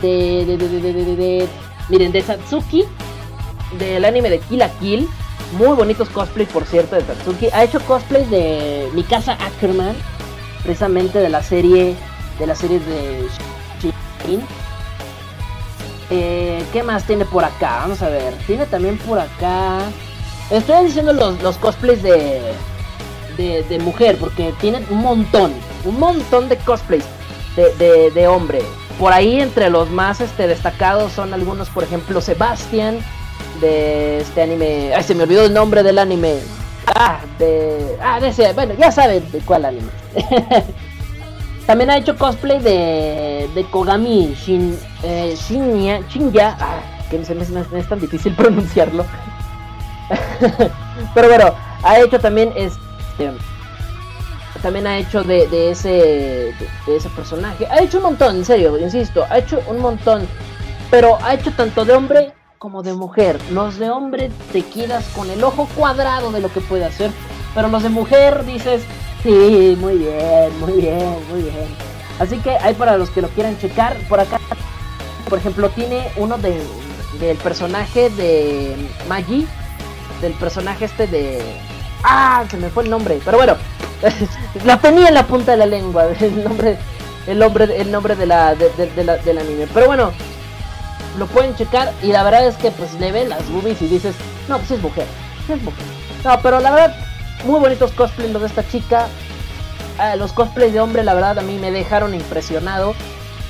[0.00, 0.44] De.
[0.46, 0.56] De.
[0.56, 1.16] De.
[1.16, 1.48] De.
[1.90, 2.84] miren, de Satsuki.
[3.78, 5.06] Del anime de Kill la Kill.
[5.58, 7.48] Muy bonitos cosplays, por cierto, de Satsuki.
[7.52, 9.94] Ha hecho cosplays de Mikasa Ackerman.
[10.62, 11.94] Precisamente de la serie.
[12.38, 13.28] De la serie de
[14.24, 14.42] Shin.
[16.10, 17.78] Eh, ¿Qué más tiene por acá?
[17.80, 18.34] Vamos a ver.
[18.46, 19.80] Tiene también por acá.
[20.50, 22.54] Estoy diciendo los, los cosplays de,
[23.36, 25.52] de, mujer, porque tienen un montón,
[25.84, 27.04] un montón de cosplays
[27.56, 28.62] de, de, de hombre.
[28.98, 33.00] Por ahí entre los más este, destacados son algunos, por ejemplo, Sebastian
[33.60, 34.92] de este anime.
[34.94, 36.38] Ay, se me olvidó el nombre del anime.
[36.86, 37.96] Ah, de.
[38.00, 38.52] Ah, de ese.
[38.52, 39.88] Bueno, ya saben de cuál anime.
[41.66, 46.56] También ha hecho cosplay de, de Kogami Shin, eh, Shinya, Shinya.
[46.60, 46.80] Ah,
[47.10, 49.04] que se me, me es tan difícil pronunciarlo.
[51.14, 53.32] Pero bueno, ha hecho también este.
[54.62, 57.66] También ha hecho de, de ese de, de ese personaje.
[57.66, 59.24] Ha hecho un montón, en serio, insisto.
[59.28, 60.26] Ha hecho un montón.
[60.90, 63.38] Pero ha hecho tanto de hombre como de mujer.
[63.50, 67.10] Los de hombre te quedas con el ojo cuadrado de lo que puede hacer.
[67.54, 68.82] Pero los de mujer dices,
[69.26, 71.66] sí, muy bien, muy bien, muy bien.
[72.18, 73.96] Así que hay para los que lo quieran checar.
[74.08, 74.40] Por acá,
[75.28, 76.62] por ejemplo, tiene uno de,
[77.20, 78.74] del personaje de
[79.08, 79.46] Maggie.
[80.20, 81.42] Del personaje este de...
[82.02, 83.20] Ah, se me fue el nombre.
[83.24, 83.56] Pero bueno,
[84.64, 86.06] la tenía en la punta de la lengua.
[86.20, 86.78] El nombre,
[87.26, 89.66] el nombre, el nombre de la, de, de, la, del anime.
[89.74, 90.12] Pero bueno,
[91.18, 94.14] lo pueden checar y la verdad es que pues le ven las boobies y dices,
[94.48, 95.06] no, pues es mujer,
[95.48, 95.84] es mujer.
[96.24, 96.96] No, pero la verdad,
[97.44, 99.08] muy bonitos cosplays los de esta chica.
[100.00, 102.94] Eh, los cosplays de hombre, la verdad, a mí me dejaron impresionado.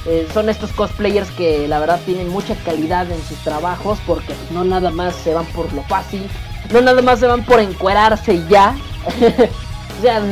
[0.07, 4.65] Eh, son estos cosplayers que la verdad tienen mucha calidad en sus trabajos porque no
[4.65, 6.29] nada más se van por lo fácil,
[6.73, 8.77] no nada más se van por encuerarse ya.
[9.99, 10.23] o sea,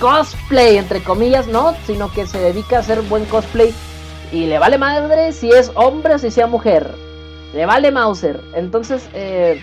[0.00, 1.76] cosplay entre comillas, ¿no?
[1.86, 3.72] Sino que se dedica a hacer buen cosplay
[4.32, 6.92] y le vale madre si es hombre o si sea mujer.
[7.54, 8.40] Le vale Mauser.
[8.54, 9.62] Entonces, eh,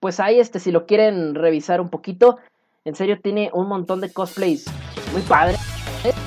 [0.00, 2.38] pues ahí este, si lo quieren revisar un poquito,
[2.84, 4.66] en serio tiene un montón de cosplays
[5.12, 5.56] muy padre.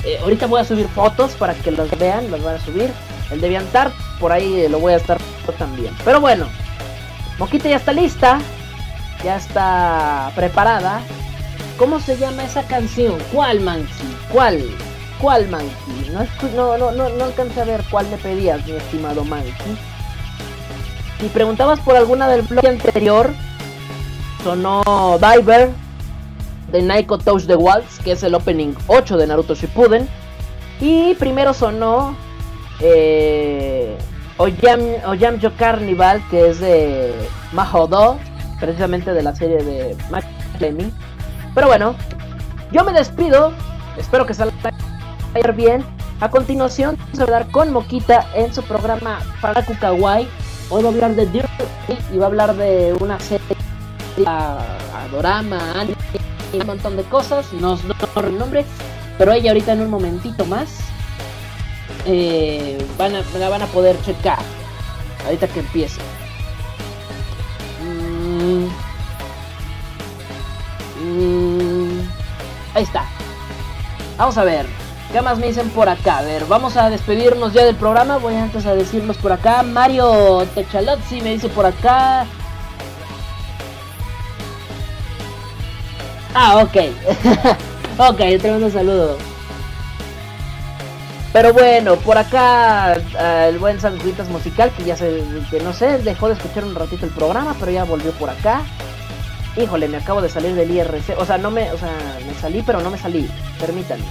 [0.06, 2.92] Eh, ahorita voy a subir fotos para que los vean, los van a subir.
[3.32, 5.18] El de Viantar, por ahí lo voy a estar
[5.58, 5.94] también.
[6.04, 6.48] Pero bueno,
[7.40, 8.40] Moquita ya está lista,
[9.24, 11.02] ya está preparada.
[11.78, 13.18] ¿Cómo se llama esa canción?
[13.32, 14.04] ¿Cuál, Mansi?
[14.32, 14.64] ¿Cuál?
[15.22, 16.12] ¿Cuál Monkey?
[16.12, 16.26] No,
[16.56, 19.78] no, no, no, no alcancé a ver cuál me pedías, mi estimado Monkey.
[21.20, 23.32] Si preguntabas por alguna del bloque anterior,
[24.44, 24.84] sonó
[25.20, 25.72] Diver
[26.72, 30.08] de Naiko Touch the Waltz, que es el opening 8 de Naruto Shippuden.
[30.80, 32.16] Y primero sonó
[32.80, 33.98] eh,
[34.38, 34.80] Oyam,
[35.58, 37.14] Carnival, que es de
[37.52, 38.18] Mahodo,
[38.60, 40.26] precisamente de la serie de Max
[41.54, 41.96] Pero bueno,
[42.72, 43.54] yo me despido.
[43.98, 44.54] Espero que salga
[45.56, 45.84] bien.
[46.20, 50.28] A continuación, vamos a hablar con Moquita en su programa Faraku Kawaii.
[50.70, 51.48] Hoy va a hablar de Dirty
[52.14, 53.58] y va a hablar de una serie,
[54.26, 55.96] adorama, anime,
[56.54, 57.52] un montón de cosas.
[57.54, 58.66] No recuerdo el nombre,
[59.18, 60.70] pero ella ahorita en un momentito más
[62.06, 64.40] eh, van a, la van a poder checar.
[65.26, 66.02] Ahorita que empiece.
[67.84, 68.66] Mm,
[71.04, 72.02] mm,
[72.74, 73.06] ahí está.
[74.18, 74.66] Vamos a ver.
[75.12, 76.20] ¿Qué más me dicen por acá?
[76.20, 78.18] A ver, vamos a despedirnos ya del programa.
[78.18, 79.62] Voy antes a decirnos por acá.
[79.62, 82.26] Mario Techalozzi me dice por acá.
[86.34, 86.78] Ah, ok.
[88.10, 89.18] ok, tremendo saludo.
[91.34, 95.98] Pero bueno, por acá uh, el buen Sanguitas Musical, que ya se, que no sé,
[96.00, 98.64] dejó de escuchar un ratito el programa, pero ya volvió por acá.
[99.58, 101.18] Híjole, me acabo de salir del IRC.
[101.18, 101.92] O sea, no me, o sea,
[102.26, 103.30] me salí, pero no me salí.
[103.60, 104.06] Permítanme.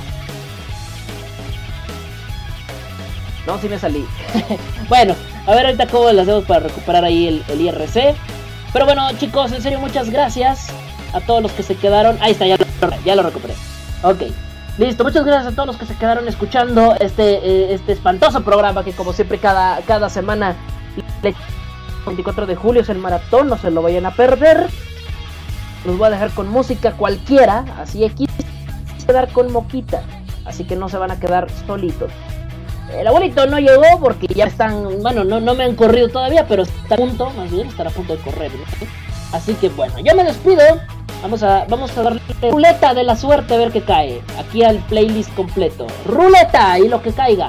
[3.46, 4.06] No, sí me salí.
[4.88, 5.14] bueno,
[5.46, 8.14] a ver ahorita cómo lo hacemos para recuperar ahí el, el, IRC.
[8.72, 10.70] Pero bueno, chicos, en serio, muchas gracias
[11.12, 12.16] a todos los que se quedaron.
[12.20, 12.56] Ahí está, ya
[13.16, 13.54] lo, recuperé.
[14.02, 14.22] Ok.
[14.78, 18.82] Listo, muchas gracias a todos los que se quedaron escuchando este, eh, este espantoso programa
[18.82, 20.56] que como siempre cada, cada semana,
[21.22, 21.34] el
[22.06, 24.68] 24 de julio es el maratón, no se lo vayan a perder.
[25.84, 28.26] Los voy a dejar con música cualquiera, así aquí
[29.06, 30.02] quedar con moquita,
[30.44, 32.12] así que no se van a quedar solitos.
[32.96, 36.62] El abuelito no llegó porque ya están, bueno, no, no me han corrido todavía, pero
[36.62, 38.50] está a punto, más bien, estará a punto de correr.
[38.52, 39.09] ¿no?
[39.32, 40.62] Así que bueno, yo me despido.
[41.22, 44.22] Vamos a, vamos a darle ruleta de la suerte a ver qué cae.
[44.38, 45.86] Aquí al playlist completo.
[46.06, 47.48] Ruleta y lo que caiga.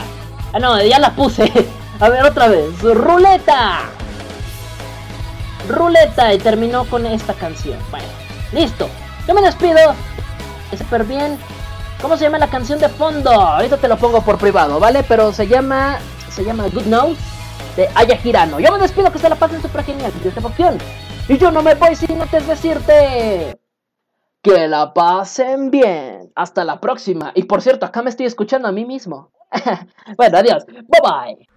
[0.53, 1.49] Ah, no, ya la puse.
[1.99, 2.81] A ver, otra vez.
[2.81, 3.81] Ruleta.
[5.69, 6.33] Ruleta.
[6.33, 7.77] Y terminó con esta canción.
[7.91, 8.07] Bueno,
[8.51, 8.89] listo.
[9.27, 9.93] Yo me despido.
[10.77, 11.37] Súper bien.
[12.01, 13.29] ¿Cómo se llama la canción de fondo?
[13.29, 15.03] Ahorita te lo pongo por privado, ¿vale?
[15.03, 15.99] Pero se llama.
[16.29, 17.17] Se llama Good Note
[17.75, 18.59] de Aya Girano.
[18.59, 20.11] Yo me despido, que se la pasen súper genial.
[20.23, 20.77] Yo opción.
[21.27, 23.59] Y yo no me voy sin antes decirte.
[24.41, 26.31] Que la pasen bien.
[26.35, 27.31] Hasta la próxima.
[27.35, 29.31] Y por cierto, acá me estoy escuchando a mí mismo.
[30.17, 30.65] bueno, adiós.
[30.65, 31.47] Bye bye.